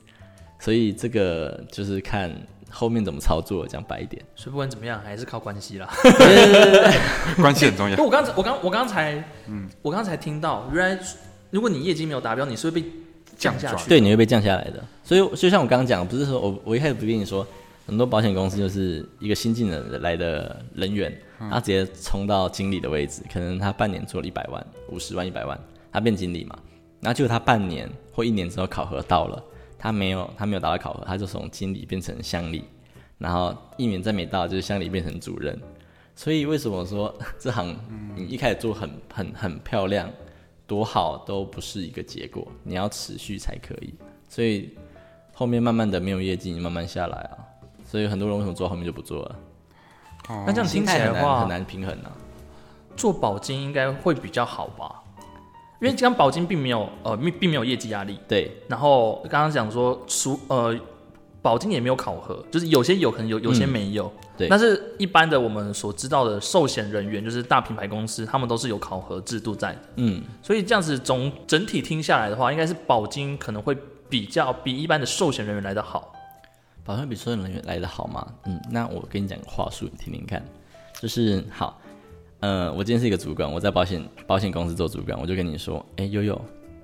[0.59, 2.29] 所以这个就是看
[2.69, 4.23] 后面怎么操作，讲白一点。
[4.35, 5.89] 所以不管怎么样，还是靠关系啦。
[7.37, 8.03] 关系很重要。
[8.03, 10.99] 我刚才，我刚，我刚才，嗯，我刚才听到，原来
[11.49, 12.87] 如果你业绩没有达标，你是会被
[13.37, 13.89] 降下去。
[13.89, 14.83] 对，你会被降下来的。
[15.03, 17.45] 所以，就像我刚刚讲，不是说我我一开始不跟你说，
[17.85, 21.15] 很多保险公司就是一个新进的来的人员，
[21.49, 25.59] 他直接冲到经理的位置，可能他半年做了一百万、五十万、一百万。
[25.89, 26.55] 他变经理嘛，
[26.99, 29.43] 然后就他半年或一年之后考核到了，
[29.87, 32.65] 他没有他没有达到考核，他就从经理变成乡里，
[33.17, 35.57] 然后一年再没到就是乡里变成主任。
[36.13, 37.73] 所以为什么说 这行
[38.13, 40.11] 你一开始做很很很漂亮，
[40.65, 43.93] 多好都不是一个结果，你要持续才可以。
[44.27, 44.77] 所以
[45.31, 47.37] 后面慢慢的没有业绩，你慢慢下来啊。
[47.85, 49.39] 所以很多人为什么做后面就不做了？
[50.45, 52.11] 那这样听起来的话很难平衡啊。
[52.97, 55.01] 做保金应该会比较好吧？
[55.79, 58.51] 因为刚保金并没有呃并并没有业绩压力，对。
[58.67, 60.75] 然后刚刚讲说，除呃
[61.41, 64.47] 保金也没有考核，就是有些有可能有有些没有，对。
[64.47, 70.23] 但是一般的我们所知道的寿险人员，就是大品牌公司，他们都是有考核制度在的，嗯。
[70.41, 73.77] 所以这样子总整体听下来的话，应该是保金可能会
[74.09, 76.11] 比较比一般的寿险人员来的好，
[76.83, 78.27] 保金比寿险人员来的好吗？
[78.45, 80.43] 嗯，那我跟你讲个话术，你听听看，
[80.99, 81.79] 就是好。
[82.39, 86.39] 嗯，我今天是一个主管，我在保险保险公司做主管，我就跟你说，哎，悠悠，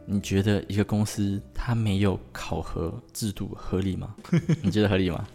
[0.06, 4.16] 你觉得一个公司它没有考核制度合理吗？
[4.64, 5.26] 你觉得合理吗？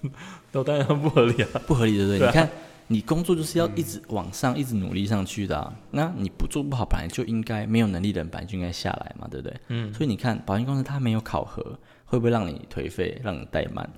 [0.50, 1.48] 那当然不合理啊。
[1.66, 2.26] 不合理，对不对？
[2.26, 2.50] 你看，
[2.88, 5.72] 你工作就是要一直往上，一直努力上去的、啊。
[5.92, 9.56] 那你不做不好，本来就应该没有能力的人本来就应该下来嘛，对不对？
[9.68, 11.62] 嗯，所以你看，保险公司它没有考核，
[12.04, 13.88] 会不会让你颓废，让你怠慢？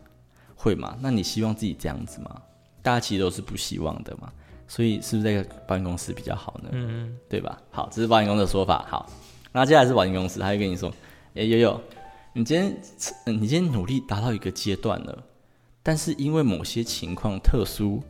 [0.54, 0.98] 会吗？
[1.00, 2.42] 那你希望自己这样子吗？
[2.82, 4.30] 大家其实都是不希望的嘛。
[4.70, 6.68] 所以是不是这个保险公司比较好呢？
[6.70, 7.60] 嗯，对吧？
[7.72, 8.86] 好，这是保险公司的说法。
[8.88, 9.10] 好，
[9.50, 10.88] 那接下来是保险公司，他会跟你说
[11.34, 11.80] ：“哎、悠悠，
[12.34, 12.80] 你今天、
[13.26, 15.24] 呃你今天努力达到一个阶段了，
[15.82, 18.00] 但是因为某些情况特殊，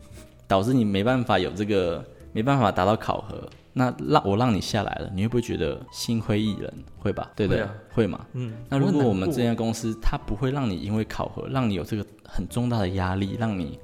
[0.46, 6.70] 导致你没办法有这个没办法达到考核，那让我让你下来了，你会不会觉得心灰意冷？
[6.98, 7.30] 会吧？
[7.34, 7.62] 对不对？
[7.62, 8.26] 会啊会嘛？
[8.34, 13.78] 嗯，那如果我们这家公司它不会让你因为考核，让你有这个很重大的压力，让你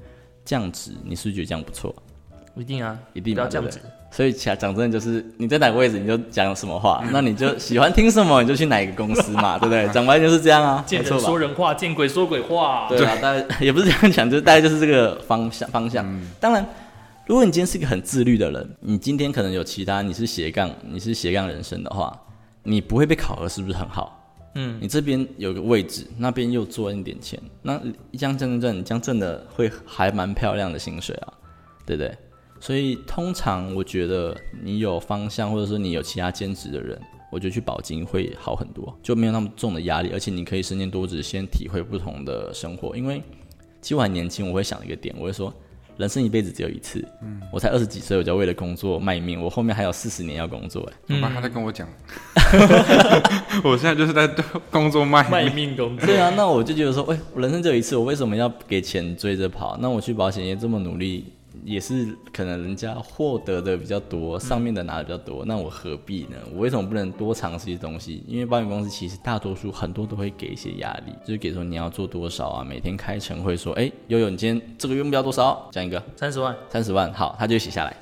[0.45, 1.95] 降职，你是不是觉得这样不错？
[2.59, 3.79] 一定啊，一定不要这样子。
[4.09, 9.87] 所以讲讲真的，就是你在哪个位置，你就讲什么话， 那你就喜欢听什么，你就去哪一个公司嘛， 对不对？
[9.93, 11.19] 讲白就是这样啊，见人？
[11.19, 12.87] 说人话，见鬼说鬼话。
[12.89, 16.05] 对啊， 大概也不是这样讲，就是大概就是这个方向方向。
[16.05, 16.65] 嗯当然，
[17.25, 22.17] 如果你今天是一个很自律的人，你今天可能有其他，你是斜杠，你是斜杠人生的话，
[22.63, 24.13] 你不会被考核，是不是很好？
[24.55, 27.79] 嗯，你这边有个位置，那边又赚一点钱，那
[28.11, 31.33] 一将挣挣挣，你这样挣的会还蛮漂亮的薪水啊，
[31.85, 32.17] 对不对？
[32.59, 36.99] 所以通常我觉得你有方向，或者说你有其他兼职的人，
[37.31, 42.95] 我觉得去保金会好很多，就没有那么重的压力，而且你可以身兼多职，先体会不同的生活。
[42.95, 43.21] 因为
[43.81, 45.53] 其实我还年轻，我会想一个点，我会说，
[45.97, 51.87] 人生一辈子只有一次，嗯，我才二十几岁，我就要为了工作卖命，我后面还有四十年要工作，哎，我爸他在跟我讲，
[53.63, 54.27] 我现在就是在
[54.71, 56.05] 工作卖卖命，命工作。
[56.05, 59.77] 对啊，那我就觉得说，喂、我人生只有一次，我为什么要给钱追着跑？
[59.81, 61.25] 那我去保险业这么努力，
[61.67, 66.37] 也是可能人家获得的比较多，上面的拿的比较多，那我何必呢？
[66.53, 68.23] 我为什么不能多尝试一些东西？
[68.25, 75.67] 因为保险公司其实大多数很多都会给一些压力，就是给说你要做多少啊，每天开晨会说，哎、悠悠，你今天这个月目标多少？
[75.69, 77.93] 讲一个三十万，三十万，好，他就写下来，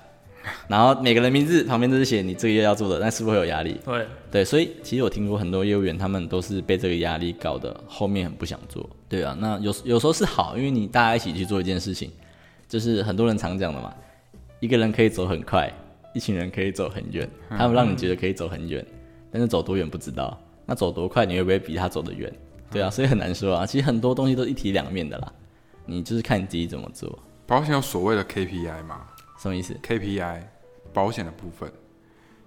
[0.67, 3.79] 然后每个人名字旁边都是写你这个月要做的，那是不是会有压力？
[3.83, 8.87] 对，对，所以其实我听过很多业务员，他们都是被这个压力搞得后面很不想做。
[9.09, 12.11] 对啊，那有有时候是好，因为你大家一起去做一件事情，
[12.67, 13.93] 就是很多人常讲的嘛，
[14.59, 15.71] 一个人可以走很快，
[16.13, 18.85] 一群人可以走很远，他们让你觉得可以走很远，
[19.31, 22.31] 但是走多远不知道，那走多快你会不会比他走得远？
[22.71, 23.65] 对啊，所以很难说啊。
[23.65, 25.31] 其实很多东西都是一体两面的啦，
[25.85, 29.07] 你就是看你自己怎么做，保险有所谓的 KPI 吗
[29.39, 30.41] 什么意思？？KPI
[30.91, 31.71] 保险的部分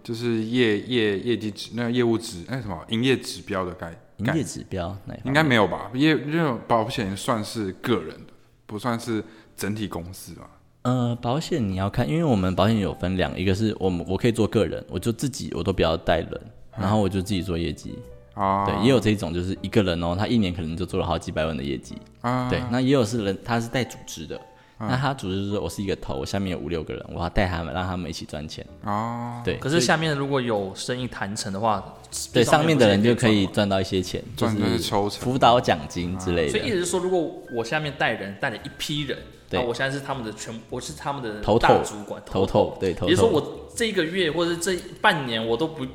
[0.03, 3.91] 就是业业业绩指那个业务指那什么营业指标的概
[4.25, 5.91] 概营业指标应该没有吧？
[5.95, 8.33] 业因为保险算是个人的，
[8.67, 9.23] 不算是
[9.59, 10.47] 整体公司嘛。
[10.83, 16.41] 呃，保险你要看，因为我们保险有分两，一个是我们我可以做个人，我就自己我都不要带人，
[16.79, 17.99] 然后我就自己做业绩。
[18.35, 21.97] 啊，对，也有这种就是一个人哦，他一年可能就做了好几百万的业绩。
[22.21, 24.41] 啊，对，那也有是人他是带组织的，
[24.79, 28.65] 那他组织就是说我是一个头，我下面有五六个人，我要带他们，让他们一起赚钱。
[28.85, 31.85] 哦，对，可是下面如果有生意谈成的话，
[32.33, 33.13] 对上面的人就。
[33.17, 36.53] 可以赚到一些钱，就赚的是是抽成辅导奖金之类的。
[36.53, 39.19] 所以意思是说，如果我下面带人带了一批人，
[39.51, 45.87] 对那我现在是他们的全，我是他们的头头大主管，头头对头头，也就是说，我这一个月或者是这半年我都不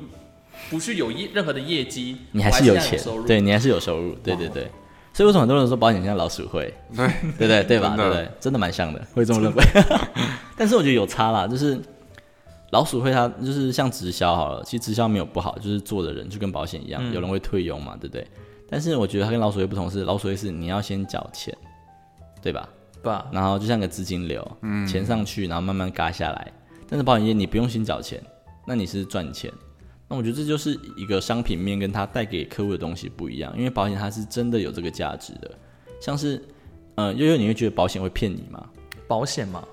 [0.70, 4.70] 不去有业任何的业绩，你还是有钱对你还是有收入，对对对。
[5.12, 6.74] 所以为什么很多人说保险像老鼠会？
[6.96, 7.06] 对
[7.38, 7.94] 对对对吧？
[7.96, 8.28] 对不对？
[8.40, 9.64] 真的蛮像的，会这么认为。
[10.58, 11.80] 但是我觉得有差啦，就是
[12.70, 18.26] 老鼠会它就是像直销好了，其实直销没有不好，就是做的人就跟保险一样，嗯有人会退佣嘛，对不对？
[18.68, 21.56] 但是我觉得它跟老鼠会不同是，老鼠会是你要先缴钱，
[22.42, 22.68] 对吧？
[23.04, 23.28] 吧？
[23.32, 26.52] 然后就像个资金流，嗯钱上去，然后慢慢嘎下来。
[26.88, 28.22] 但是保险业你不用先缴钱，
[28.66, 29.52] 那你是赚钱。
[30.08, 35.50] 那我觉得这就是一个商品面跟它带给客户的东西不一样，因为保险它是真的有这个价值的。
[36.00, 36.42] 像是，
[36.96, 38.68] 呃，悠悠你会觉得保险会骗你吗？
[39.08, 39.66] 保险嘛，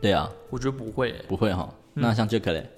[0.00, 1.72] 对啊，我觉得不会欸、不会哈。
[1.94, 2.68] 那像 Jack 嘞，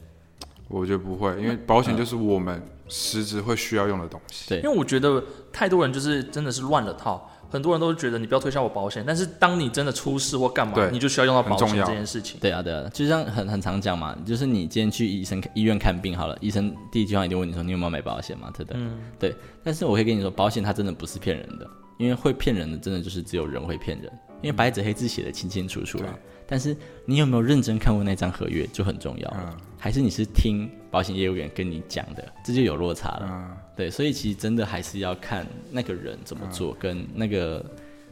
[0.68, 4.48] 我觉得不会，因为保险就是我们实质会需要用的东西。
[4.48, 12.38] 对因为我觉得太多人就是真的是乱了套，很多人都觉得你不要推销我保险，但是当你真的出事或干嘛，你就需要用到保险这件事情。
[12.40, 18.80] 对啊，对啊，就像很很常讲嘛，就是你今天去医生医院看病好了，医生第一句话一定问你说你有没有买保险嘛，对不对？
[18.80, 19.34] 嗯，对。
[19.62, 21.66] 但是我可以跟你说，保险它真的不是骗人的，
[21.98, 24.10] 因为会骗人的真的就是只有人会骗人，
[24.42, 26.14] 因为白纸黑字写的清清楚楚了啊。
[26.50, 26.76] 但是
[27.06, 33.26] 你有没有认真看过那张合约就很重要了，嗯还是你是听保险业务员跟你讲的，这就有落差了。
[33.30, 37.64] 嗯，对，所以其实真的还是要看那个人怎么做，跟那个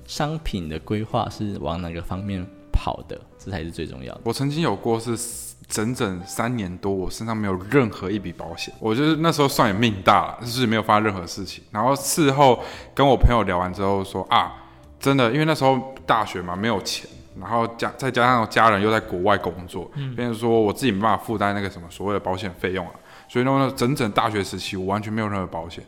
[0.06, 4.22] 商品的规划是往哪个方面跑的，这才是最重要的。
[4.24, 5.14] 我曾经有过是
[5.66, 8.72] 整整三年多，我身上没有任何一笔保险。
[8.80, 11.62] 我就是那时候算也命大了，就是没有发生任何事情。
[11.70, 12.58] 然后事后
[12.94, 14.54] 跟我朋友聊完之后说啊，
[14.98, 17.06] 真的，因为那时候大学嘛，没有钱，
[17.40, 22.92] 然后加再加上家人又在国外工作，变成说我自己没办法负担那个什么所谓的保险费用啊。
[23.28, 25.84] 所以呢，整整大学时期我完全没有任何保险。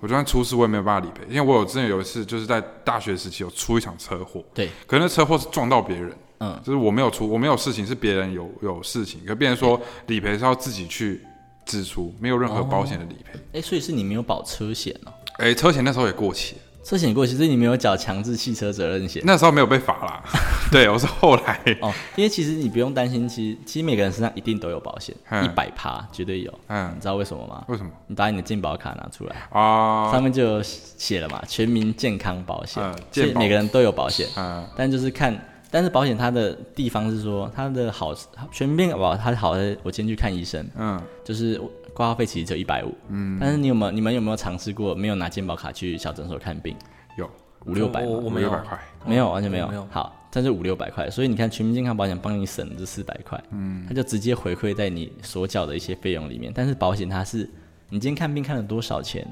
[0.00, 11.20] 我就算出事，我也没有办法理赔，因为我有之前有一次就是在大学时期有出一场车祸，对，可能那车祸是撞到别人，嗯，就是我没有出，我没有事情，是别人有有事情，可变成说理赔是要自己去
[11.64, 13.38] 支出，没有任何保险的理赔。
[13.52, 15.12] 哎、所以是你没有保车险哦。
[15.38, 20.22] 哎、车险那时候也过期了，车险过期，所以你没有缴强制汽车责任险那时候没有被罚啦。
[20.72, 21.92] 对，我是后来，哦。
[22.16, 26.52] 因为其实你不用担心，其实其实每个人身上一定都有保险，嗯一百趴绝对有。
[26.66, 27.64] 嗯你知道为什么吗？
[27.68, 30.10] 为什么你把你的健保卡拿出来，啊？
[30.10, 34.26] 上面就有写了嘛，全民健康保险，嗯所健保以每个人都有保险。
[34.36, 35.38] 嗯但就是看，
[35.70, 38.12] 但是保险它的地方是说，它的好
[38.50, 41.60] 全民健保，它好的，我今天去看医生，嗯，就是
[41.94, 46.76] 挂号费其实只有一百五，嗯，但是你有没有你们有没有尝试过没有拿健保卡去小诊所看病，
[47.16, 47.28] 有。
[47.64, 48.04] 五六百？
[48.04, 48.48] 我我没有。
[48.48, 49.68] 五六百块，没有，完全没有。
[49.68, 49.86] 没有。
[49.88, 56.50] 好，但是五六百块，所以你看全民健康保险帮你省这四百块，嗯，它就直接回馈在你所缴的一些费用里面。
[56.52, 57.48] 但是保险它是，
[57.88, 59.24] 你今天看病看了多少钱，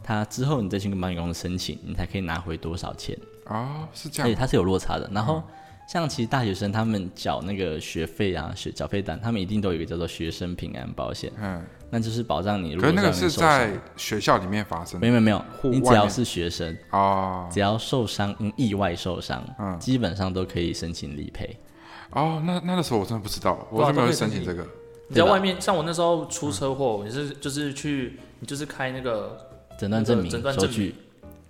[0.00, 5.10] 它之后你再去跟保险公司申请，你才可以拿回多少钱，哦，是这样，而且它是有落差的。
[5.12, 5.42] 然后
[5.88, 15.00] 像其实大学生他们缴那个学费啊，学缴费单，他们一定都有一个叫做学生平安保险，嗯，那就是保障你如果可是那个是在学校里面发生的。
[15.00, 17.48] 没有没有没有，你只要是学生，哦。
[17.52, 19.78] 只要受伤，因意外受伤，嗯。
[19.78, 21.58] 基本上都可以申请理赔。
[22.10, 24.66] 哦，那那个时候我真的不知道，我就没有申申请这个。
[25.08, 29.36] 你在外面，像我那时候出车祸，也是就是去，你就是开那个，
[29.78, 30.94] 诊断证明、诊断证据，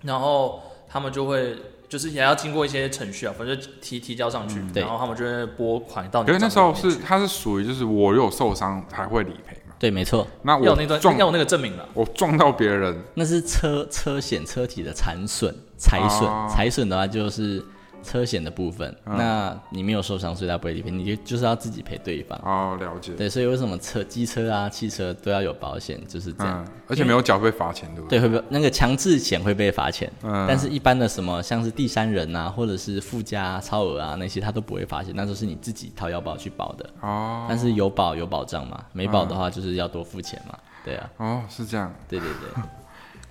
[0.01, 1.57] 然后他们就会
[1.93, 4.82] 就是也要经过一些程序啊，反正就提提交上去，对。
[4.82, 11.86] 然后他们就会拨款到你可是那时候是它是属于就是我有受伤才会理赔嘛，对，没错，那要有那我撞段要有那个证明了。
[11.93, 16.26] 我撞到别人，那是车车险车体的残损、财损。
[16.26, 17.62] 哦财损的话就是
[18.03, 22.38] 车险的部分，嗯那你没有受伤，所以他不会理赔，你就就是要自己赔对方。
[22.44, 26.64] 哦，了解，对，所以为什么车、机车啊、汽车都要有保险，就是这样。
[26.64, 28.28] 嗯，而且没有缴会罚钱，对不对，对？
[28.28, 36.90] 会被那个强制险会被罚钱，嗯但是一般的什么像是第三人啊，或者是附加、啊、超额啊那些，他都不会罚钱，那都是你自己掏腰包去保的。
[37.00, 40.59] 哦但是有保有保障嘛，没保的话就是要多付钱嘛。
[40.84, 42.62] 对啊，哦，是这样，对对对。
[42.62, 42.64] 哎，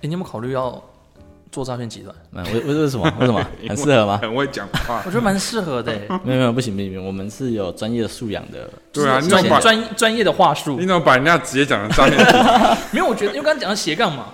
[0.02, 0.82] 你有没有考虑要
[1.52, 2.12] 做诈骗集团？
[2.32, 3.04] 嗯，为为为什么？
[3.20, 3.46] 为什么？
[3.68, 4.18] 很适合吗？
[4.20, 5.10] 很会讲话我。
[5.10, 8.68] 觉得蛮适合的欸， 没有没有，不行不行，我们是有专业素养的。
[8.92, 10.86] 对啊，你专怎么把专专业的话术你。
[10.86, 12.26] 怎么把人家直接讲成诈骗？
[12.90, 14.26] 没有，我觉得因为刚刚讲到斜杠嘛，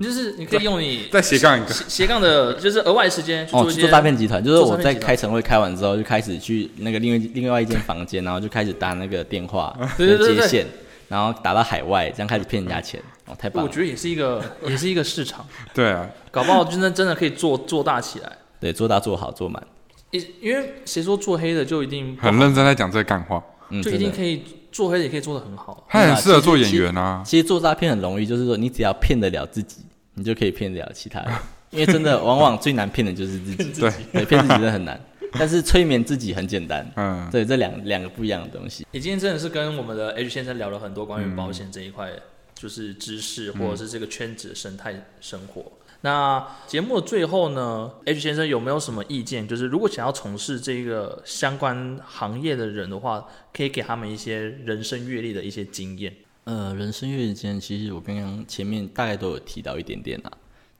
[0.00, 10.66] 就是你可以用你再斜杠一个，斜斜杠的，就是额外时间去哦，做一些去做诈骗集团，就是我在开晨会开完之后，就开始去那个另外另外一间房间，然后就开始打那个电话对对对对接线，
[11.14, 13.00] 然后打到海外，这样开始骗人家钱。
[13.26, 13.68] 哦，太棒了！
[13.68, 18.32] 我觉得也是一个 也是一个市场，对啊，搞不好真的真的可以做做大起来。
[18.58, 19.62] 对，做大做好做满，
[20.10, 23.40] 因因为谁说做黑的就一定很认真在讲这个干话。
[23.68, 23.98] 嗯，就一。
[23.98, 24.42] 定可以
[24.72, 25.86] 做黑的也可以做的很好。
[25.88, 27.22] 他很适合做演员啊。
[27.24, 29.82] 其实做诈骗很容易，就是说你只要骗得了自己，
[30.14, 31.32] 你就可以骗得了其他人。
[31.70, 33.80] 因为真的，往往最难骗的就是自己。
[33.80, 35.00] 对，对，骗自己真的很难，
[35.38, 36.90] 但是催眠自己很简单。
[36.96, 38.86] 嗯，对，这两两个不一样的东西。
[38.92, 42.10] 你今天真的是跟我们的 H 先生聊了很多关于保险这一块，
[42.54, 45.72] 就是知识或者是这个圈子的生态生活。
[46.02, 49.48] 那节目的最后呢，H 先生有没有什么意见？
[49.48, 56.14] 就是如果想要从事这个相关行业的人的话，可以给他们一些人生阅历的一些经验。
[56.44, 60.30] 呃，人生阅历经验，其实我刚刚前面大概都有提到一点点啦。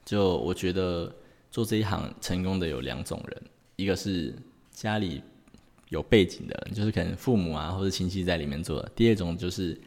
[0.05, 1.11] 就我觉得
[1.51, 3.43] 做这一行成功的有两种人，
[3.77, 4.35] 一个是
[4.70, 5.22] 家里
[5.89, 9.81] 有背景的人，就是可能父母啊或者亲戚在里面做的；第二种就是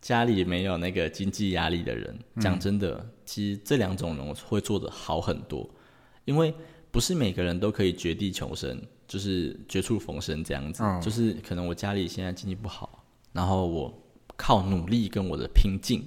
[0.00, 2.16] 家里没有那个经济压力的人。
[2.40, 5.68] 讲真的，其实这两种人会做的好很多，
[6.24, 6.54] 因为
[6.90, 10.82] 不是每个人都可以绝地求生，就是绝处逢生这样子。
[10.82, 13.92] 嗯就是可能我家里现在经济不好，然后我
[14.36, 16.06] 靠努力跟我的拼劲，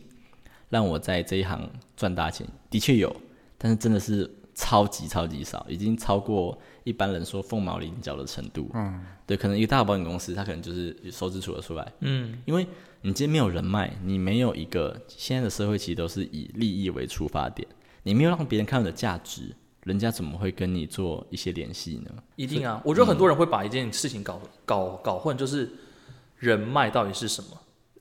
[0.70, 3.14] 让我在这一行赚大钱，的确有，
[3.58, 8.70] 但是真的是超级超级少，已经超过一般人说凤毛麟角的程度。
[8.74, 12.66] 嗯，对，可能一个大保险公司，它可能就是收支数得出来，嗯，因为
[13.02, 17.68] 你今天没有人脉，你没有一个现在的社会其实都是以利益为出发点，
[18.04, 22.12] 你没有让别人看到你的价值，人家怎么会跟你做一些联系呢？
[22.36, 22.82] 一定啊！
[22.86, 25.72] 我觉得很多人会把一件事情搞搞搞混，就是
[26.38, 27.58] 人脉到底是什么？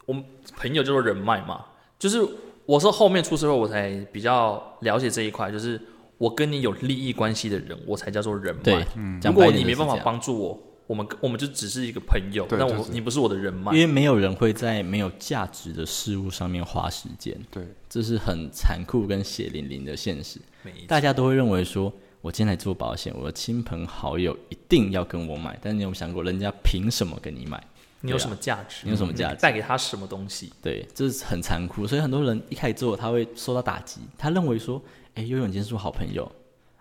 [0.07, 0.25] 我们
[0.57, 1.65] 朋友就是人脉嘛，
[1.99, 2.19] 就是
[2.67, 5.81] 我是后面出社会我才比较了解这一块，就是
[6.21, 8.85] 我跟你有利益关系的人，我才叫做人脉对。，
[9.25, 13.79] 如果你没办法帮助我，我们我们就只是一个朋友，但对就是我你不是我的人脉因。
[13.79, 20.39] 为没有人会在没有价值的事物上面花时间，对，这是很残酷跟血淋淋的现实。
[20.87, 21.91] 大家都会认为说，
[22.21, 27.59] 我今天来做保险，我的亲朋好友一定要跟我买，但你有没有想过，人家凭什么跟你买？
[28.03, 28.81] 你有什么价值？
[28.85, 30.53] 你有什么价值带给他什么东西？
[30.63, 34.83] 对，这是很残酷，所以很多人一开始做，他会受到打击，他认为说，
[35.21, 36.25] 哎，悠悠你今天是我好朋友，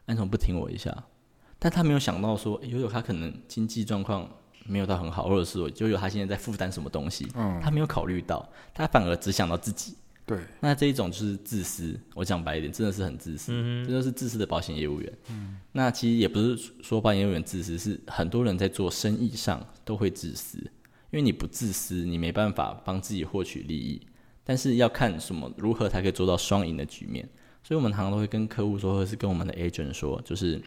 [0.06, 0.96] 啊你怎么不听我一下？
[1.60, 4.30] 但他没有想到说，诶悠悠他可能经济状况
[4.66, 9.94] 没有到很好，或者是我悠悠他现在在负担什么东西，嗯，他没有考虑到，他反而只想到自己。
[10.26, 15.18] 对，那这一种就是自私，我讲白一点，真的是很自私，嗯这就是自私的保险业务员。
[15.32, 20.58] 嗯那其实也不是说保险业务员自私，是很多人在做生意上都会自私，
[21.12, 24.02] 因为你不自私，你没办法帮自己获取利益。
[24.46, 27.28] 但是要看什么如何才可以做到双赢的局面，
[27.64, 30.62] 所以我们常常都会跟客户说，或者是跟我们的 agent 说，就是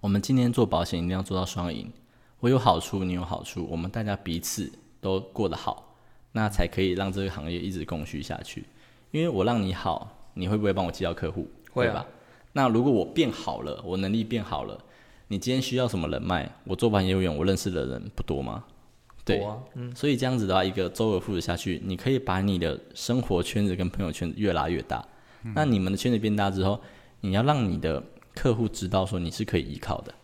[0.00, 1.92] 我们今天做保险一定要做到双赢，
[2.40, 5.96] 我有好处，你有好处，我们大家彼此都过得好，
[6.32, 8.64] 那才可以让这个行业一直供需下去。
[9.10, 11.48] 因为我让你好，你会不会帮我介绍客户？
[11.72, 12.06] 会啊吧？
[12.52, 14.78] 那如果我变好了，我能力变好了，
[15.28, 16.48] 你今天需要什么人脉？
[16.64, 18.64] 我做保险业务员，我认识的人不多吗？
[19.24, 19.42] 对，
[19.74, 25.02] 嗯，所以这样子的话，一个周而复始下去，你可以把你的生活圈子跟朋友圈子越拉越大。
[25.54, 26.80] 那你们的圈子变大之后，
[27.20, 28.02] 你要让你的
[28.34, 30.14] 客户知道说你是可以依靠的。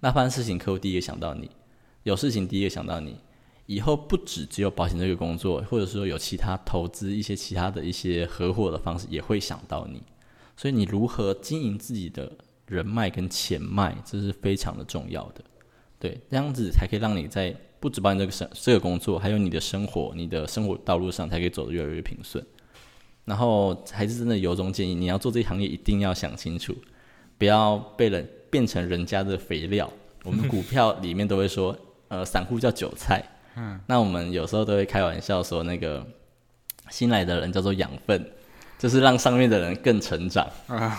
[0.00, 1.46] 那发生事情，客户第一个想到你；
[2.02, 3.18] 有事情第一个想到你。
[3.66, 10.02] 以后不止只有保险这个工作，或者说有其他投资一些其他的一些合伙的方式，也会想到你。
[10.56, 12.32] 所以你如何经营自己的
[12.66, 15.44] 人脉跟钱脉，这是非常的重要的。
[15.98, 22.42] 对，这样子才可以让你在不止保险这个生这个工作，还有你的生活、你的生活道路上，才可以走得越来越平顺。
[23.28, 26.74] 然后还是真的由衷建议，你要做这一行业，一定要想清楚，
[27.36, 29.88] 不要被人变成人家的肥料。
[30.24, 31.76] 我们股票里面都会说，
[32.08, 33.22] 呃，散户叫韭菜。
[33.56, 36.06] 嗯，那我们有时候都会开玩笑说，那个
[36.88, 38.24] 新来的人叫做养分，
[38.78, 40.46] 就是让上面的人更成长。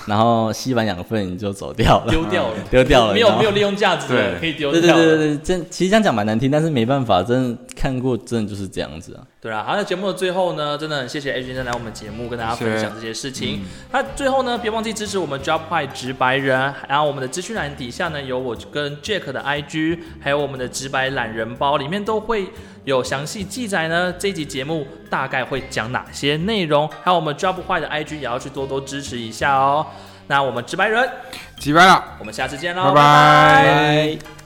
[0.05, 4.07] 然后吸完养分你就走掉了，丢掉了， 丢掉了，没有没有利用价值
[4.39, 5.03] 可以丢掉了。
[5.03, 9.23] 对对对对，真其实这样讲蛮难听，但是没办法，真的看过，真的就是这样子啊。
[9.41, 13.61] 对啊，好，那节目的最后呢，真的很谢谢 A 先生来我们节目跟大家分享这些事情。
[13.89, 16.59] 那最后呢，别忘记支持我们 Job 派直白人，
[16.89, 22.49] 然后我们的资讯栏底下呢有我跟 Jack 的 IG，还有我们的直白懒人包，里面都会
[22.86, 24.13] 有详细记载呢。
[24.13, 29.86] 这集节目大概会讲哪些内容，还有我们抓不坏的 IG 也要去多多支持一下哦。
[30.27, 31.09] 那我们直白人，
[31.57, 32.03] 直白了。
[32.19, 34.38] 我们下次见喽，拜拜拜拜